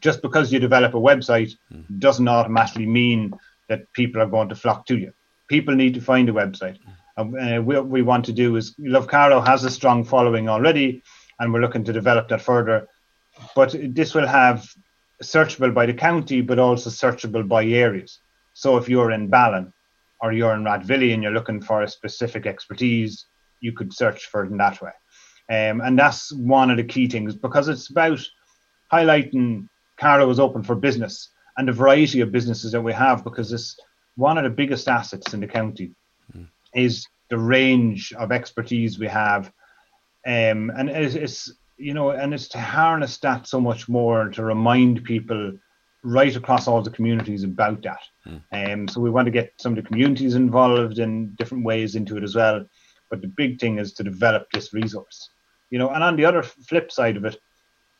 just 0.00 0.22
because 0.22 0.52
you 0.52 0.58
develop 0.58 0.94
a 0.94 1.00
website 1.00 1.52
mm. 1.72 1.84
doesn't 1.98 2.26
automatically 2.26 2.86
mean 2.86 3.32
that 3.68 3.92
people 3.92 4.20
are 4.20 4.26
going 4.26 4.48
to 4.48 4.54
flock 4.54 4.86
to 4.86 4.96
you. 4.96 5.12
People 5.48 5.74
need 5.74 5.94
to 5.94 6.00
find 6.00 6.28
a 6.28 6.32
website. 6.32 6.78
Mm. 7.18 7.58
Uh, 7.58 7.62
what 7.62 7.86
we 7.86 8.02
want 8.02 8.24
to 8.26 8.32
do 8.32 8.56
is 8.56 8.74
Love 8.78 9.08
Carlow 9.08 9.40
has 9.40 9.64
a 9.64 9.70
strong 9.70 10.04
following 10.04 10.48
already, 10.48 11.02
and 11.38 11.52
we're 11.52 11.60
looking 11.60 11.84
to 11.84 11.92
develop 11.92 12.28
that 12.28 12.42
further. 12.42 12.88
But 13.54 13.74
this 13.94 14.14
will 14.14 14.26
have 14.26 14.66
searchable 15.22 15.72
by 15.72 15.86
the 15.86 15.94
county, 15.94 16.40
but 16.40 16.58
also 16.58 16.90
searchable 16.90 17.46
by 17.46 17.64
areas. 17.64 18.18
So 18.54 18.76
if 18.76 18.88
you're 18.88 19.12
in 19.12 19.28
Ballon 19.28 19.72
or 20.20 20.32
you're 20.32 20.54
in 20.54 20.64
Rathvilly 20.64 21.12
and 21.12 21.22
you're 21.22 21.32
looking 21.32 21.60
for 21.60 21.82
a 21.82 21.88
specific 21.88 22.46
expertise, 22.46 23.26
you 23.60 23.72
could 23.72 23.92
search 23.92 24.26
for 24.26 24.44
it 24.44 24.50
in 24.50 24.56
that 24.58 24.80
way. 24.80 24.92
Um, 25.48 25.80
and 25.80 25.98
that's 25.98 26.32
one 26.32 26.70
of 26.70 26.76
the 26.76 26.84
key 26.84 27.08
things 27.08 27.34
because 27.34 27.68
it's 27.68 27.90
about 27.90 28.20
highlighting 28.92 29.68
Carlow 29.96 30.28
is 30.30 30.40
open 30.40 30.62
for 30.62 30.74
business 30.74 31.30
and 31.56 31.68
the 31.68 31.72
variety 31.72 32.20
of 32.20 32.32
businesses 32.32 32.72
that 32.72 32.80
we 32.80 32.92
have 32.92 33.24
because 33.24 33.52
it's 33.52 33.78
one 34.16 34.38
of 34.38 34.44
the 34.44 34.50
biggest 34.50 34.88
assets 34.88 35.34
in 35.34 35.40
the 35.40 35.46
county 35.46 35.92
mm. 36.36 36.46
is 36.74 37.06
the 37.30 37.38
range 37.38 38.12
of 38.14 38.32
expertise 38.32 38.98
we 38.98 39.06
have. 39.06 39.46
Um, 40.26 40.70
and 40.76 40.90
it's, 40.90 41.14
it's, 41.14 41.52
you 41.76 41.94
know, 41.94 42.10
and 42.10 42.34
it's 42.34 42.48
to 42.48 42.58
harness 42.58 43.18
that 43.18 43.46
so 43.46 43.60
much 43.60 43.88
more 43.88 44.28
to 44.30 44.42
remind 44.42 45.04
people 45.04 45.52
right 46.02 46.34
across 46.36 46.68
all 46.68 46.82
the 46.82 46.90
communities 46.90 47.42
about 47.42 47.82
that. 47.82 48.00
Mm. 48.26 48.72
Um, 48.72 48.88
so 48.88 49.00
we 49.00 49.10
want 49.10 49.26
to 49.26 49.32
get 49.32 49.52
some 49.58 49.72
of 49.72 49.76
the 49.76 49.88
communities 49.88 50.34
involved 50.34 50.98
in 50.98 51.34
different 51.34 51.64
ways 51.64 51.94
into 51.94 52.16
it 52.16 52.24
as 52.24 52.34
well. 52.34 52.64
But 53.10 53.22
the 53.22 53.28
big 53.28 53.60
thing 53.60 53.78
is 53.78 53.92
to 53.94 54.04
develop 54.04 54.50
this 54.52 54.72
resource. 54.72 55.30
You 55.70 55.78
know, 55.78 55.90
and 55.90 56.02
on 56.02 56.16
the 56.16 56.24
other 56.24 56.42
flip 56.42 56.92
side 56.92 57.16
of 57.16 57.24
it, 57.24 57.36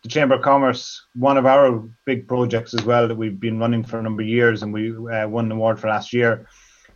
the 0.02 0.08
Chamber 0.08 0.36
of 0.36 0.42
Commerce, 0.42 1.04
one 1.14 1.36
of 1.36 1.46
our 1.46 1.82
big 2.04 2.28
projects 2.28 2.74
as 2.74 2.84
well 2.84 3.08
that 3.08 3.16
we've 3.16 3.40
been 3.40 3.58
running 3.58 3.82
for 3.82 3.98
a 3.98 4.02
number 4.02 4.22
of 4.22 4.28
years, 4.28 4.62
and 4.62 4.72
we 4.72 4.90
uh, 4.90 5.26
won 5.28 5.46
an 5.46 5.52
award 5.52 5.80
for 5.80 5.88
last 5.88 6.12
year, 6.12 6.46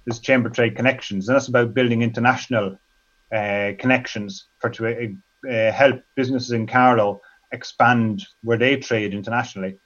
is 0.07 0.21
Chamber 0.21 0.49
Trade 0.49 0.77
Connections, 0.77 1.29
and 1.29 1.35
that's 1.35 1.49
about 1.49 1.75
building 1.75 2.03
international 2.03 2.77
uh, 3.35 3.73
connections 3.79 4.49
for 4.59 4.71
to 4.71 5.17
uh, 5.49 5.73
help 5.73 6.03
businesses 6.17 6.53
in 6.53 6.67
Carlow 6.67 7.21
expand 7.53 8.25
where 8.43 8.59
they 8.59 8.77
trade 8.77 9.15
internationally. 9.15 9.79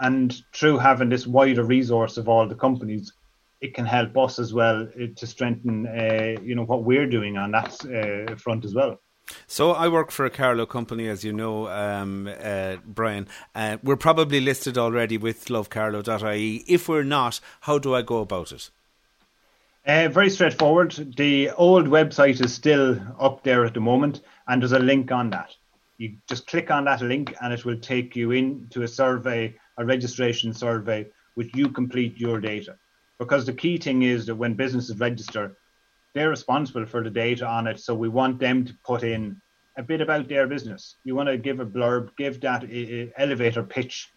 And 0.00 0.34
through 0.54 0.78
having 0.78 1.08
this 1.08 1.26
wider 1.26 1.64
resource 1.64 2.16
of 2.16 2.28
all 2.28 2.48
the 2.48 2.54
companies, 2.54 3.12
it 3.60 3.74
can 3.74 3.84
help 3.84 4.16
us 4.16 4.38
as 4.38 4.52
well 4.52 4.82
uh, 4.82 5.06
to 5.16 5.26
strengthen, 5.26 5.86
uh, 5.86 6.40
you 6.42 6.54
know, 6.54 6.64
what 6.64 6.84
we're 6.84 7.06
doing 7.06 7.36
on 7.36 7.50
that 7.50 7.72
uh, 7.84 8.34
front 8.36 8.64
as 8.64 8.74
well. 8.74 8.98
So 9.46 9.72
I 9.72 9.88
work 9.88 10.10
for 10.10 10.24
a 10.24 10.30
Carlow 10.30 10.66
company, 10.66 11.06
as 11.06 11.22
you 11.22 11.32
know, 11.32 11.68
um, 11.68 12.28
uh, 12.42 12.76
Brian. 12.84 13.28
Uh, 13.54 13.76
we're 13.82 13.96
probably 13.96 14.40
listed 14.40 14.76
already 14.76 15.18
with 15.18 15.46
lovecarlow.ie. 15.46 16.64
If 16.66 16.88
we're 16.88 17.04
not, 17.04 17.40
how 17.60 17.78
do 17.78 17.94
I 17.94 18.02
go 18.02 18.18
about 18.18 18.50
it? 18.50 18.70
Uh, 19.86 20.08
very 20.08 20.30
straightforward. 20.30 21.14
The 21.16 21.50
old 21.50 21.86
website 21.86 22.44
is 22.44 22.52
still 22.52 23.00
up 23.20 23.44
there 23.44 23.64
at 23.64 23.74
the 23.74 23.80
moment, 23.80 24.22
and 24.48 24.60
there's 24.60 24.72
a 24.72 24.78
link 24.78 25.12
on 25.12 25.30
that. 25.30 25.54
You 25.98 26.16
just 26.28 26.46
click 26.46 26.70
on 26.70 26.84
that 26.86 27.02
link, 27.02 27.34
and 27.40 27.52
it 27.52 27.64
will 27.64 27.78
take 27.78 28.16
you 28.16 28.32
into 28.32 28.82
a 28.82 28.88
survey, 28.88 29.54
a 29.76 29.84
registration 29.84 30.52
survey, 30.52 31.06
which 31.34 31.54
you 31.54 31.68
complete 31.68 32.18
your 32.18 32.40
data 32.40 32.76
because 33.20 33.44
the 33.44 33.52
key 33.52 33.76
thing 33.76 34.02
is 34.02 34.26
that 34.26 34.34
when 34.34 34.54
businesses 34.54 34.98
register, 34.98 35.54
they're 36.14 36.30
responsible 36.30 36.86
for 36.86 37.04
the 37.04 37.10
data 37.10 37.46
on 37.46 37.66
it. 37.66 37.78
So 37.78 37.94
we 37.94 38.08
want 38.08 38.40
them 38.40 38.64
to 38.64 38.74
put 38.82 39.04
in 39.04 39.40
a 39.76 39.82
bit 39.82 40.00
about 40.00 40.26
their 40.26 40.48
business. 40.48 40.96
You 41.04 41.14
want 41.14 41.28
to 41.28 41.36
give 41.36 41.60
a 41.60 41.66
blurb, 41.66 42.16
give 42.16 42.40
that 42.40 42.64
elevator 43.18 43.62
pitch. 43.62 44.10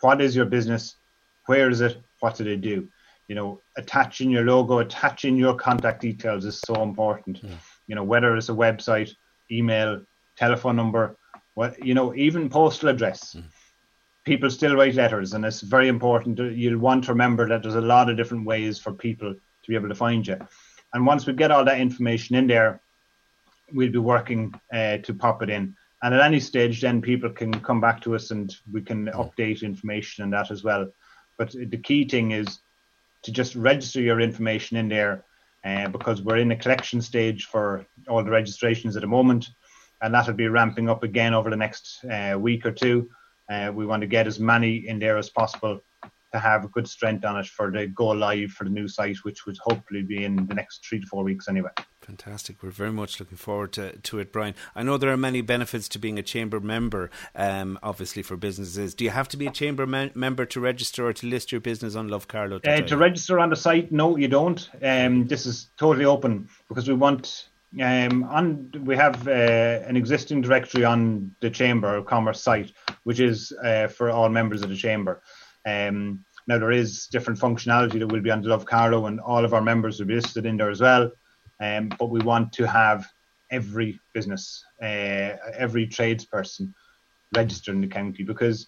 What 0.00 0.22
is 0.22 0.34
your 0.34 0.46
business? 0.46 0.96
Where 1.44 1.68
is 1.68 1.82
it? 1.82 1.98
What 2.20 2.36
do 2.36 2.44
they 2.44 2.56
do? 2.56 2.88
You 3.28 3.34
know, 3.34 3.60
attaching 3.76 4.30
your 4.30 4.44
logo, 4.44 4.78
attaching 4.78 5.36
your 5.36 5.54
contact 5.54 6.00
details 6.00 6.46
is 6.46 6.58
so 6.60 6.82
important. 6.82 7.40
Yeah. 7.42 7.50
You 7.86 7.96
know, 7.96 8.04
whether 8.04 8.34
it's 8.34 8.48
a 8.48 8.52
website, 8.52 9.10
email, 9.52 10.00
telephone 10.36 10.76
number, 10.76 11.16
what 11.54 11.84
you 11.84 11.92
know, 11.92 12.14
even 12.14 12.48
postal 12.48 12.88
address. 12.88 13.34
Mm 13.34 13.44
people 14.24 14.50
still 14.50 14.76
write 14.76 14.94
letters, 14.94 15.32
and 15.32 15.44
it's 15.44 15.60
very 15.60 15.88
important. 15.88 16.38
You'll 16.38 16.78
want 16.78 17.04
to 17.04 17.12
remember 17.12 17.48
that 17.48 17.62
there's 17.62 17.74
a 17.74 17.80
lot 17.80 18.10
of 18.10 18.16
different 18.16 18.46
ways 18.46 18.78
for 18.78 18.92
people 18.92 19.32
to 19.34 19.68
be 19.68 19.74
able 19.74 19.88
to 19.88 19.94
find 19.94 20.26
you. 20.26 20.36
And 20.92 21.06
once 21.06 21.26
we 21.26 21.32
get 21.32 21.50
all 21.50 21.64
that 21.64 21.80
information 21.80 22.36
in 22.36 22.46
there, 22.46 22.80
we'll 23.72 23.92
be 23.92 23.98
working 23.98 24.54
uh, 24.72 24.98
to 24.98 25.14
pop 25.14 25.42
it 25.42 25.50
in. 25.50 25.76
And 26.02 26.14
at 26.14 26.20
any 26.20 26.40
stage, 26.40 26.80
then 26.80 27.02
people 27.02 27.30
can 27.30 27.52
come 27.60 27.80
back 27.80 28.00
to 28.02 28.14
us 28.14 28.30
and 28.30 28.54
we 28.72 28.80
can 28.80 29.06
update 29.08 29.62
information 29.62 30.24
and 30.24 30.32
that 30.32 30.50
as 30.50 30.62
well. 30.62 30.88
But 31.36 31.52
the 31.52 31.76
key 31.76 32.08
thing 32.08 32.32
is 32.32 32.60
to 33.22 33.32
just 33.32 33.56
register 33.56 34.00
your 34.00 34.20
information 34.20 34.76
in 34.76 34.88
there 34.88 35.24
uh, 35.64 35.88
because 35.88 36.22
we're 36.22 36.36
in 36.38 36.48
the 36.48 36.56
collection 36.56 37.02
stage 37.02 37.46
for 37.46 37.84
all 38.08 38.22
the 38.22 38.30
registrations 38.30 38.96
at 38.96 39.02
the 39.02 39.08
moment. 39.08 39.48
And 40.00 40.14
that'll 40.14 40.34
be 40.34 40.46
ramping 40.46 40.88
up 40.88 41.02
again 41.02 41.34
over 41.34 41.50
the 41.50 41.56
next 41.56 42.04
uh, 42.04 42.38
week 42.38 42.64
or 42.64 42.70
two. 42.70 43.10
Uh, 43.48 43.72
we 43.74 43.86
want 43.86 44.00
to 44.02 44.06
get 44.06 44.26
as 44.26 44.38
many 44.38 44.88
in 44.88 44.98
there 44.98 45.16
as 45.16 45.30
possible 45.30 45.80
to 46.32 46.38
have 46.38 46.64
a 46.64 46.68
good 46.68 46.86
strength 46.86 47.24
on 47.24 47.38
it 47.38 47.46
for 47.46 47.70
the 47.70 47.86
go 47.86 48.08
live 48.08 48.50
for 48.50 48.64
the 48.64 48.70
new 48.70 48.86
site, 48.86 49.16
which 49.22 49.46
would 49.46 49.56
hopefully 49.58 50.02
be 50.02 50.24
in 50.24 50.46
the 50.46 50.54
next 50.54 50.86
three 50.86 51.00
to 51.00 51.06
four 51.06 51.24
weeks 51.24 51.48
anyway. 51.48 51.70
Fantastic. 52.02 52.62
We're 52.62 52.70
very 52.70 52.92
much 52.92 53.20
looking 53.20 53.36
forward 53.36 53.72
to, 53.74 53.96
to 53.96 54.18
it, 54.18 54.32
Brian. 54.32 54.54
I 54.74 54.82
know 54.82 54.96
there 54.96 55.12
are 55.12 55.16
many 55.16 55.40
benefits 55.40 55.88
to 55.90 55.98
being 55.98 56.18
a 56.18 56.22
chamber 56.22 56.60
member, 56.60 57.10
um, 57.34 57.78
obviously, 57.82 58.22
for 58.22 58.36
businesses. 58.36 58.94
Do 58.94 59.04
you 59.04 59.10
have 59.10 59.28
to 59.28 59.36
be 59.36 59.46
a 59.46 59.50
chamber 59.50 59.86
me- 59.86 60.10
member 60.14 60.46
to 60.46 60.60
register 60.60 61.06
or 61.06 61.12
to 61.14 61.26
list 61.26 61.52
your 61.52 61.60
business 61.60 61.94
on 61.94 62.08
Love 62.08 62.28
Carlow? 62.28 62.60
Uh, 62.66 62.80
to 62.80 62.96
register 62.96 63.38
on 63.38 63.50
the 63.50 63.56
site, 63.56 63.92
no, 63.92 64.16
you 64.16 64.28
don't. 64.28 64.68
Um, 64.82 65.26
this 65.26 65.46
is 65.46 65.68
totally 65.76 66.04
open 66.04 66.48
because 66.68 66.88
we 66.88 66.94
want 66.94 67.48
um, 67.80 68.24
on 68.24 68.72
we 68.84 68.96
have 68.96 69.28
uh, 69.28 69.30
an 69.86 69.96
existing 69.96 70.40
directory 70.40 70.84
on 70.84 71.34
the 71.40 71.50
Chamber 71.50 71.96
of 71.96 72.06
Commerce 72.06 72.40
site, 72.40 72.72
which 73.08 73.20
is 73.20 73.38
uh, 73.64 73.88
for 73.96 74.10
all 74.10 74.28
members 74.28 74.60
of 74.62 74.68
the 74.68 74.76
Chamber. 74.86 75.14
Um, 75.72 75.98
Now 76.46 76.58
there 76.58 76.78
is 76.82 77.08
different 77.14 77.40
functionality 77.40 77.98
that 77.98 78.12
will 78.12 78.26
be 78.28 78.34
on 78.34 78.42
the 78.42 78.50
Love 78.50 78.66
Carlow, 78.72 79.06
and 79.06 79.18
all 79.30 79.44
of 79.46 79.54
our 79.54 79.64
members 79.70 79.94
will 79.98 80.10
be 80.12 80.20
listed 80.20 80.44
in 80.44 80.58
there 80.58 80.72
as 80.76 80.82
well. 80.88 81.04
Um, 81.66 81.84
but 81.98 82.10
we 82.14 82.20
want 82.32 82.52
to 82.58 82.64
have 82.66 83.00
every 83.50 83.90
business, 84.16 84.44
uh, 84.88 85.30
every 85.64 85.84
tradesperson 85.96 86.74
registered 87.40 87.74
in 87.76 87.80
the 87.80 87.94
county 88.00 88.24
because 88.24 88.58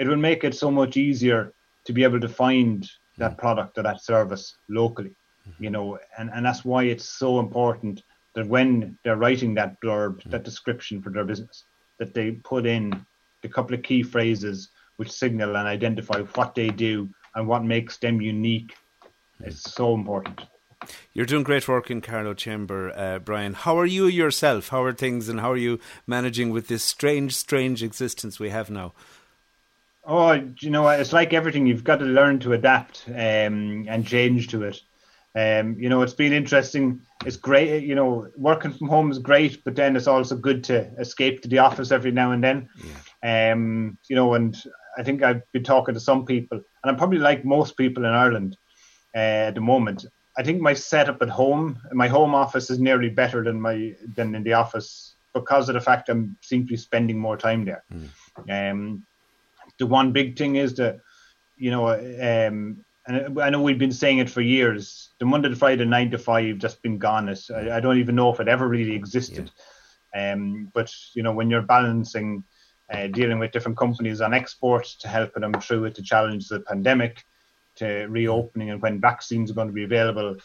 it 0.00 0.08
will 0.08 0.24
make 0.30 0.42
it 0.42 0.54
so 0.56 0.70
much 0.80 0.96
easier 0.96 1.40
to 1.86 1.92
be 1.92 2.04
able 2.08 2.20
to 2.20 2.36
find 2.44 2.78
that 3.22 3.34
mm. 3.34 3.38
product 3.38 3.78
or 3.78 3.84
that 3.84 4.02
service 4.12 4.44
locally. 4.68 5.14
Mm-hmm. 5.48 5.64
You 5.64 5.70
know, 5.70 5.86
and, 6.18 6.30
and 6.34 6.44
that's 6.46 6.64
why 6.64 6.82
it's 6.92 7.08
so 7.22 7.38
important 7.38 8.02
that 8.34 8.48
when 8.54 8.98
they're 9.02 9.22
writing 9.24 9.54
that 9.54 9.80
blurb, 9.80 10.14
mm. 10.14 10.30
that 10.32 10.48
description 10.50 11.00
for 11.00 11.10
their 11.10 11.28
business, 11.32 11.56
that 11.98 12.12
they 12.12 12.32
put 12.54 12.66
in 12.66 12.84
a 13.44 13.48
couple 13.48 13.74
of 13.74 13.82
key 13.82 14.02
phrases 14.02 14.68
which 14.96 15.10
signal 15.10 15.56
and 15.56 15.66
identify 15.68 16.20
what 16.20 16.54
they 16.54 16.68
do 16.68 17.08
and 17.34 17.46
what 17.48 17.64
makes 17.64 17.96
them 17.98 18.20
unique. 18.20 18.74
It's 19.40 19.72
so 19.72 19.94
important. 19.94 20.42
You're 21.12 21.26
doing 21.26 21.44
great 21.44 21.66
work 21.66 21.90
in 21.90 22.00
Carlow 22.00 22.34
Chamber, 22.34 22.92
uh, 22.96 23.18
Brian. 23.18 23.54
How 23.54 23.78
are 23.78 23.86
you 23.86 24.06
yourself? 24.06 24.68
How 24.68 24.82
are 24.82 24.92
things 24.92 25.28
and 25.28 25.40
how 25.40 25.52
are 25.52 25.56
you 25.56 25.80
managing 26.06 26.50
with 26.50 26.68
this 26.68 26.84
strange, 26.84 27.34
strange 27.34 27.82
existence 27.82 28.38
we 28.38 28.50
have 28.50 28.70
now? 28.70 28.92
Oh, 30.06 30.32
you 30.60 30.70
know, 30.70 30.86
it's 30.88 31.14
like 31.14 31.32
everything. 31.32 31.66
You've 31.66 31.84
got 31.84 32.00
to 32.00 32.04
learn 32.04 32.38
to 32.40 32.52
adapt 32.52 33.04
um, 33.08 33.86
and 33.88 34.06
change 34.06 34.48
to 34.48 34.62
it. 34.64 34.82
Um, 35.36 35.76
you 35.78 35.88
know, 35.88 36.02
it's 36.02 36.14
been 36.14 36.32
interesting. 36.32 37.00
It's 37.26 37.36
great. 37.36 37.82
You 37.82 37.94
know, 37.94 38.28
working 38.36 38.72
from 38.72 38.88
home 38.88 39.10
is 39.10 39.18
great, 39.18 39.64
but 39.64 39.74
then 39.74 39.96
it's 39.96 40.06
also 40.06 40.36
good 40.36 40.62
to 40.64 40.84
escape 40.98 41.42
to 41.42 41.48
the 41.48 41.58
office 41.58 41.90
every 41.90 42.12
now 42.12 42.32
and 42.32 42.42
then. 42.42 42.68
Yeah. 43.22 43.52
Um, 43.52 43.98
you 44.08 44.14
know, 44.14 44.34
and 44.34 44.56
I 44.96 45.02
think 45.02 45.22
I've 45.22 45.42
been 45.52 45.64
talking 45.64 45.94
to 45.94 46.00
some 46.00 46.24
people, 46.24 46.58
and 46.58 46.90
I'm 46.90 46.96
probably 46.96 47.18
like 47.18 47.44
most 47.44 47.76
people 47.76 48.04
in 48.04 48.10
Ireland 48.10 48.56
uh, 49.14 49.48
at 49.48 49.54
the 49.54 49.60
moment. 49.60 50.06
I 50.36 50.42
think 50.42 50.60
my 50.60 50.74
setup 50.74 51.22
at 51.22 51.28
home, 51.28 51.78
my 51.92 52.08
home 52.08 52.34
office, 52.34 52.70
is 52.70 52.78
nearly 52.78 53.08
better 53.08 53.42
than 53.42 53.60
my 53.60 53.94
than 54.14 54.34
in 54.34 54.42
the 54.44 54.52
office 54.52 55.14
because 55.32 55.68
of 55.68 55.74
the 55.74 55.80
fact 55.80 56.08
I'm 56.08 56.36
seem 56.42 56.62
to 56.62 56.70
be 56.70 56.76
spending 56.76 57.18
more 57.18 57.36
time 57.36 57.64
there. 57.64 57.82
Mm. 57.92 58.70
Um, 58.70 59.06
the 59.78 59.86
one 59.86 60.12
big 60.12 60.36
thing 60.38 60.56
is 60.56 60.74
that 60.74 61.00
you 61.56 61.70
know, 61.70 61.88
um, 61.88 62.84
and 63.06 63.38
I 63.40 63.50
know 63.50 63.60
we've 63.60 63.78
been 63.78 63.92
saying 63.92 64.18
it 64.18 64.30
for 64.30 64.40
years. 64.40 65.10
The 65.18 65.26
Monday 65.26 65.48
to 65.48 65.56
Friday 65.56 65.84
nine 65.84 66.10
to 66.10 66.18
five 66.18 66.58
just 66.58 66.82
been 66.82 66.98
gone. 66.98 67.28
I, 67.28 67.70
I 67.72 67.80
don't 67.80 67.98
even 67.98 68.14
know 68.14 68.32
if 68.32 68.40
it 68.40 68.48
ever 68.48 68.68
really 68.68 68.94
existed. 68.94 69.50
Yeah. 70.14 70.32
Um, 70.32 70.70
but 70.72 70.92
you 71.14 71.22
know, 71.22 71.32
when 71.32 71.50
you're 71.50 71.62
balancing 71.62 72.44
uh, 72.92 73.08
dealing 73.08 73.38
with 73.38 73.52
different 73.52 73.78
companies 73.78 74.20
on 74.20 74.34
exports 74.34 74.96
to 74.96 75.08
helping 75.08 75.42
them 75.42 75.52
through 75.54 75.82
with 75.82 75.94
the 75.94 76.02
challenge 76.02 76.44
of 76.44 76.60
the 76.60 76.60
pandemic, 76.60 77.24
to 77.76 78.06
reopening 78.06 78.70
and 78.70 78.80
when 78.80 79.00
vaccines 79.00 79.50
are 79.50 79.54
going 79.54 79.66
to 79.66 79.74
be 79.74 79.84
available, 79.84 80.36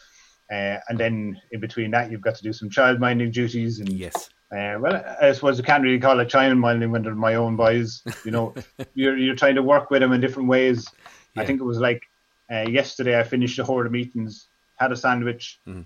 uh, 0.50 0.78
and 0.88 0.98
then 0.98 1.40
in 1.52 1.60
between 1.60 1.92
that, 1.92 2.10
you've 2.10 2.20
got 2.20 2.34
to 2.34 2.42
do 2.42 2.52
some 2.52 2.68
child 2.68 2.98
minding 2.98 3.30
duties 3.30 3.78
and 3.78 3.88
yes. 3.88 4.30
Uh, 4.52 4.76
well, 4.80 5.16
I 5.22 5.30
suppose 5.30 5.60
I 5.60 5.62
can't 5.62 5.84
really 5.84 6.00
call 6.00 6.18
it 6.18 6.28
child 6.28 6.58
minding 6.58 6.90
when 6.90 7.02
they're 7.02 7.14
my 7.14 7.36
own 7.36 7.54
boys. 7.54 8.02
You 8.24 8.32
know, 8.32 8.54
you're 8.94 9.16
you're 9.16 9.36
trying 9.36 9.54
to 9.54 9.62
work 9.62 9.90
with 9.90 10.00
them 10.00 10.12
in 10.12 10.20
different 10.20 10.48
ways. 10.48 10.88
Yeah. 11.36 11.42
I 11.42 11.46
think 11.46 11.60
it 11.60 11.64
was 11.64 11.78
like 11.78 12.02
uh, 12.50 12.66
yesterday 12.68 13.18
I 13.18 13.22
finished 13.22 13.58
a 13.58 13.64
horde 13.64 13.86
of 13.86 13.92
meetings, 13.92 14.48
had 14.76 14.92
a 14.92 14.96
sandwich, 14.96 15.60
mm. 15.66 15.84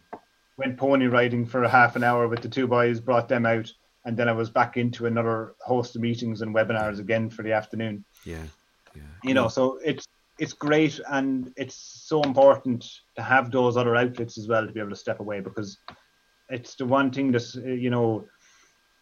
went 0.56 0.76
pony 0.76 1.06
riding 1.06 1.46
for 1.46 1.64
a 1.64 1.68
half 1.68 1.96
an 1.96 2.04
hour 2.04 2.28
with 2.28 2.40
the 2.40 2.48
two 2.48 2.66
boys, 2.66 3.00
brought 3.00 3.28
them 3.28 3.46
out, 3.46 3.72
and 4.04 4.16
then 4.16 4.28
I 4.28 4.32
was 4.32 4.50
back 4.50 4.76
into 4.76 5.06
another 5.06 5.54
host 5.60 5.96
of 5.96 6.02
meetings 6.02 6.42
and 6.42 6.54
webinars 6.54 7.00
again 7.00 7.30
for 7.30 7.42
the 7.42 7.52
afternoon. 7.52 8.04
Yeah, 8.24 8.42
yeah. 8.94 9.02
You 9.22 9.34
know, 9.34 9.48
so 9.48 9.78
it's 9.84 10.06
it's 10.38 10.52
great 10.52 11.00
and 11.10 11.52
it's 11.56 11.76
so 11.76 12.22
important 12.22 12.84
to 13.16 13.22
have 13.22 13.50
those 13.50 13.76
other 13.76 13.94
outlets 13.94 14.36
as 14.36 14.48
well 14.48 14.66
to 14.66 14.72
be 14.72 14.80
able 14.80 14.90
to 14.90 14.96
step 14.96 15.20
away 15.20 15.40
because 15.40 15.78
it's 16.48 16.74
the 16.74 16.84
one 16.84 17.10
thing 17.10 17.30
that 17.32 17.54
you 17.54 17.90
know 17.90 18.26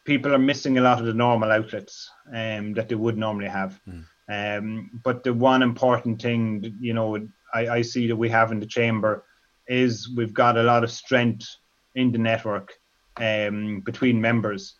people 0.04 0.34
are 0.34 0.38
missing 0.38 0.78
a 0.78 0.80
lot 0.80 0.98
of 0.98 1.06
the 1.06 1.14
normal 1.14 1.50
outlets 1.50 2.10
um, 2.34 2.74
that 2.74 2.88
they 2.88 2.94
would 2.94 3.16
normally 3.16 3.48
have. 3.48 3.80
Mm. 3.88 4.04
Um, 4.28 4.90
but 5.04 5.24
the 5.24 5.32
one 5.32 5.62
important 5.62 6.20
thing, 6.20 6.76
you 6.80 6.94
know, 6.94 7.16
I, 7.52 7.68
I 7.68 7.82
see 7.82 8.06
that 8.08 8.16
we 8.16 8.28
have 8.28 8.52
in 8.52 8.60
the 8.60 8.66
chamber 8.66 9.24
is 9.68 10.10
we've 10.16 10.34
got 10.34 10.56
a 10.56 10.62
lot 10.62 10.84
of 10.84 10.90
strength 10.90 11.46
in 11.94 12.12
the 12.12 12.18
network 12.18 12.74
um, 13.16 13.80
between 13.80 14.20
members. 14.20 14.74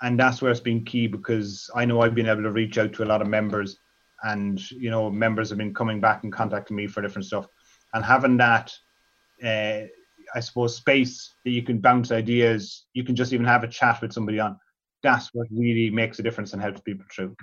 And 0.00 0.18
that's 0.18 0.40
where 0.40 0.50
it's 0.50 0.60
been 0.60 0.84
key 0.84 1.06
because 1.06 1.68
I 1.74 1.84
know 1.84 2.00
I've 2.00 2.14
been 2.14 2.28
able 2.28 2.42
to 2.42 2.52
reach 2.52 2.78
out 2.78 2.92
to 2.94 3.04
a 3.04 3.06
lot 3.06 3.22
of 3.22 3.28
members 3.28 3.78
and, 4.22 4.70
you 4.70 4.90
know, 4.90 5.10
members 5.10 5.48
have 5.48 5.58
been 5.58 5.74
coming 5.74 6.00
back 6.00 6.24
and 6.24 6.32
contacting 6.32 6.76
me 6.76 6.86
for 6.86 7.02
different 7.02 7.26
stuff. 7.26 7.46
And 7.94 8.04
having 8.04 8.36
that, 8.36 8.72
uh, 9.42 9.86
I 10.34 10.40
suppose, 10.40 10.76
space 10.76 11.34
that 11.44 11.50
you 11.50 11.62
can 11.62 11.78
bounce 11.78 12.12
ideas, 12.12 12.84
you 12.92 13.02
can 13.02 13.16
just 13.16 13.32
even 13.32 13.46
have 13.46 13.64
a 13.64 13.68
chat 13.68 14.00
with 14.02 14.12
somebody 14.12 14.38
on. 14.38 14.58
That's 15.02 15.30
what 15.32 15.46
really 15.50 15.90
makes 15.90 16.18
a 16.18 16.22
difference 16.22 16.52
and 16.52 16.62
helps 16.62 16.80
people 16.80 17.06
through. 17.14 17.34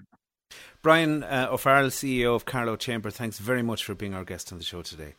Brian 0.82 1.24
uh, 1.24 1.48
O'Farrell, 1.52 1.90
CEO 1.90 2.36
of 2.36 2.46
Carlow 2.46 2.76
Chamber, 2.76 3.10
thanks 3.10 3.40
very 3.40 3.64
much 3.64 3.84
for 3.84 3.96
being 3.96 4.14
our 4.14 4.24
guest 4.24 4.52
on 4.52 4.58
the 4.60 4.64
show 4.64 4.82
today. 4.82 5.16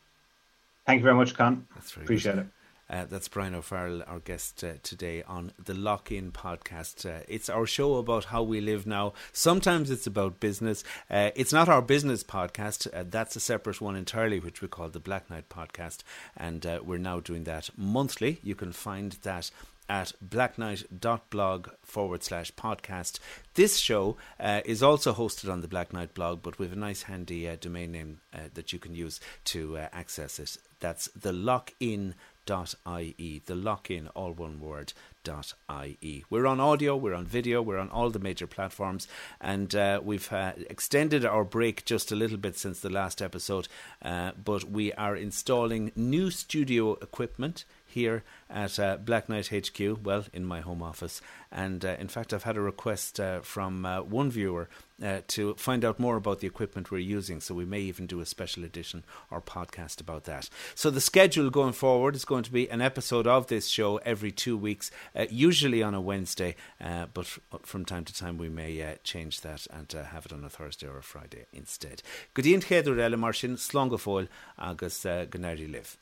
Thank 0.86 1.00
you 1.00 1.04
very 1.04 1.16
much, 1.16 1.34
Con. 1.34 1.66
That's 1.74 1.90
very 1.90 2.04
Appreciate 2.04 2.34
good. 2.36 2.40
it. 2.42 2.46
Uh, 2.88 3.04
that's 3.04 3.26
Brian 3.26 3.52
O'Farrell, 3.56 4.04
our 4.06 4.20
guest 4.20 4.62
uh, 4.62 4.74
today 4.84 5.24
on 5.24 5.52
the 5.62 5.74
Lock 5.74 6.12
In 6.12 6.30
podcast. 6.30 7.04
Uh, 7.04 7.24
it's 7.26 7.48
our 7.48 7.66
show 7.66 7.96
about 7.96 8.26
how 8.26 8.44
we 8.44 8.60
live 8.60 8.86
now. 8.86 9.12
Sometimes 9.32 9.90
it's 9.90 10.06
about 10.06 10.38
business. 10.38 10.84
Uh, 11.10 11.30
it's 11.34 11.52
not 11.52 11.68
our 11.68 11.82
business 11.82 12.22
podcast. 12.22 12.86
Uh, 12.94 13.02
that's 13.08 13.34
a 13.34 13.40
separate 13.40 13.80
one 13.80 13.96
entirely, 13.96 14.38
which 14.38 14.62
we 14.62 14.68
call 14.68 14.88
the 14.88 15.00
Black 15.00 15.28
Knight 15.28 15.48
podcast. 15.48 16.04
And 16.36 16.64
uh, 16.64 16.78
we're 16.84 16.98
now 16.98 17.18
doing 17.18 17.42
that 17.42 17.70
monthly. 17.76 18.38
You 18.44 18.54
can 18.54 18.70
find 18.70 19.12
that 19.22 19.50
at 19.88 20.12
blackknight.blog 20.26 21.68
forward 21.82 22.22
slash 22.22 22.52
podcast. 22.54 23.18
This 23.54 23.76
show 23.78 24.16
uh, 24.38 24.60
is 24.64 24.82
also 24.82 25.12
hosted 25.12 25.50
on 25.50 25.60
the 25.60 25.68
Black 25.68 25.92
Knight 25.92 26.14
blog, 26.14 26.42
but 26.42 26.58
with 26.58 26.72
a 26.72 26.76
nice 26.76 27.02
handy 27.02 27.48
uh, 27.48 27.56
domain 27.60 27.92
name 27.92 28.20
uh, 28.34 28.48
that 28.54 28.72
you 28.72 28.78
can 28.78 28.94
use 28.94 29.20
to 29.44 29.78
uh, 29.78 29.88
access 29.92 30.38
it. 30.38 30.56
That's 30.80 31.08
the 31.08 31.32
lockin 31.32 32.14
ie 32.48 33.42
the 33.46 33.54
lock-in 33.54 34.06
all 34.08 34.32
one 34.32 34.60
word 34.60 34.92
ie 35.28 36.24
we're 36.30 36.46
on 36.46 36.60
audio 36.60 36.94
we're 36.96 37.14
on 37.14 37.26
video 37.26 37.60
we're 37.60 37.78
on 37.78 37.90
all 37.90 38.10
the 38.10 38.20
major 38.20 38.46
platforms 38.46 39.08
and 39.40 39.74
uh, 39.74 40.00
we've 40.02 40.32
uh, 40.32 40.52
extended 40.70 41.24
our 41.24 41.42
break 41.42 41.84
just 41.84 42.12
a 42.12 42.16
little 42.16 42.36
bit 42.36 42.56
since 42.56 42.80
the 42.80 42.90
last 42.90 43.20
episode 43.20 43.66
uh, 44.02 44.30
but 44.42 44.64
we 44.64 44.92
are 44.92 45.16
installing 45.16 45.90
new 45.96 46.30
studio 46.30 46.92
equipment 46.94 47.64
here 47.96 48.22
at 48.50 48.78
uh, 48.78 48.98
Black 48.98 49.26
Knight 49.26 49.48
HQ, 49.48 50.04
well, 50.04 50.26
in 50.34 50.44
my 50.44 50.60
home 50.60 50.82
office. 50.82 51.22
And 51.50 51.82
uh, 51.82 51.96
in 51.98 52.08
fact, 52.08 52.34
I've 52.34 52.42
had 52.42 52.58
a 52.58 52.60
request 52.60 53.18
uh, 53.18 53.40
from 53.40 53.86
uh, 53.86 54.02
one 54.02 54.30
viewer 54.30 54.68
uh, 55.02 55.20
to 55.28 55.54
find 55.54 55.82
out 55.82 55.98
more 55.98 56.16
about 56.16 56.40
the 56.40 56.46
equipment 56.46 56.90
we're 56.90 56.98
using. 56.98 57.40
So 57.40 57.54
we 57.54 57.64
may 57.64 57.80
even 57.80 58.06
do 58.06 58.20
a 58.20 58.26
special 58.26 58.64
edition 58.64 59.02
or 59.30 59.40
podcast 59.40 59.98
about 60.02 60.24
that. 60.24 60.50
So 60.74 60.90
the 60.90 61.00
schedule 61.00 61.48
going 61.48 61.72
forward 61.72 62.14
is 62.14 62.26
going 62.26 62.42
to 62.42 62.52
be 62.52 62.68
an 62.68 62.82
episode 62.82 63.26
of 63.26 63.46
this 63.46 63.66
show 63.66 63.96
every 63.98 64.30
two 64.30 64.58
weeks, 64.58 64.90
uh, 65.14 65.24
usually 65.30 65.82
on 65.82 65.94
a 65.94 66.00
Wednesday, 66.00 66.54
but 66.78 67.26
from 67.62 67.86
time 67.86 68.04
to 68.04 68.14
time 68.14 68.36
we 68.36 68.50
may 68.50 68.96
change 69.04 69.40
that 69.40 69.66
and 69.72 69.90
have 69.90 70.26
it 70.26 70.34
on 70.34 70.44
a 70.44 70.50
Thursday 70.50 70.86
or 70.86 70.98
a 70.98 71.02
Friday 71.02 71.46
instead. 71.50 72.02
Good 72.34 72.44
evening, 72.44 72.68
Heather 72.68 73.00
Ella 73.00 73.16
Martin, 73.16 73.56
Slongafoil, 73.56 74.28
agus 74.58 75.04
Live. 75.06 75.96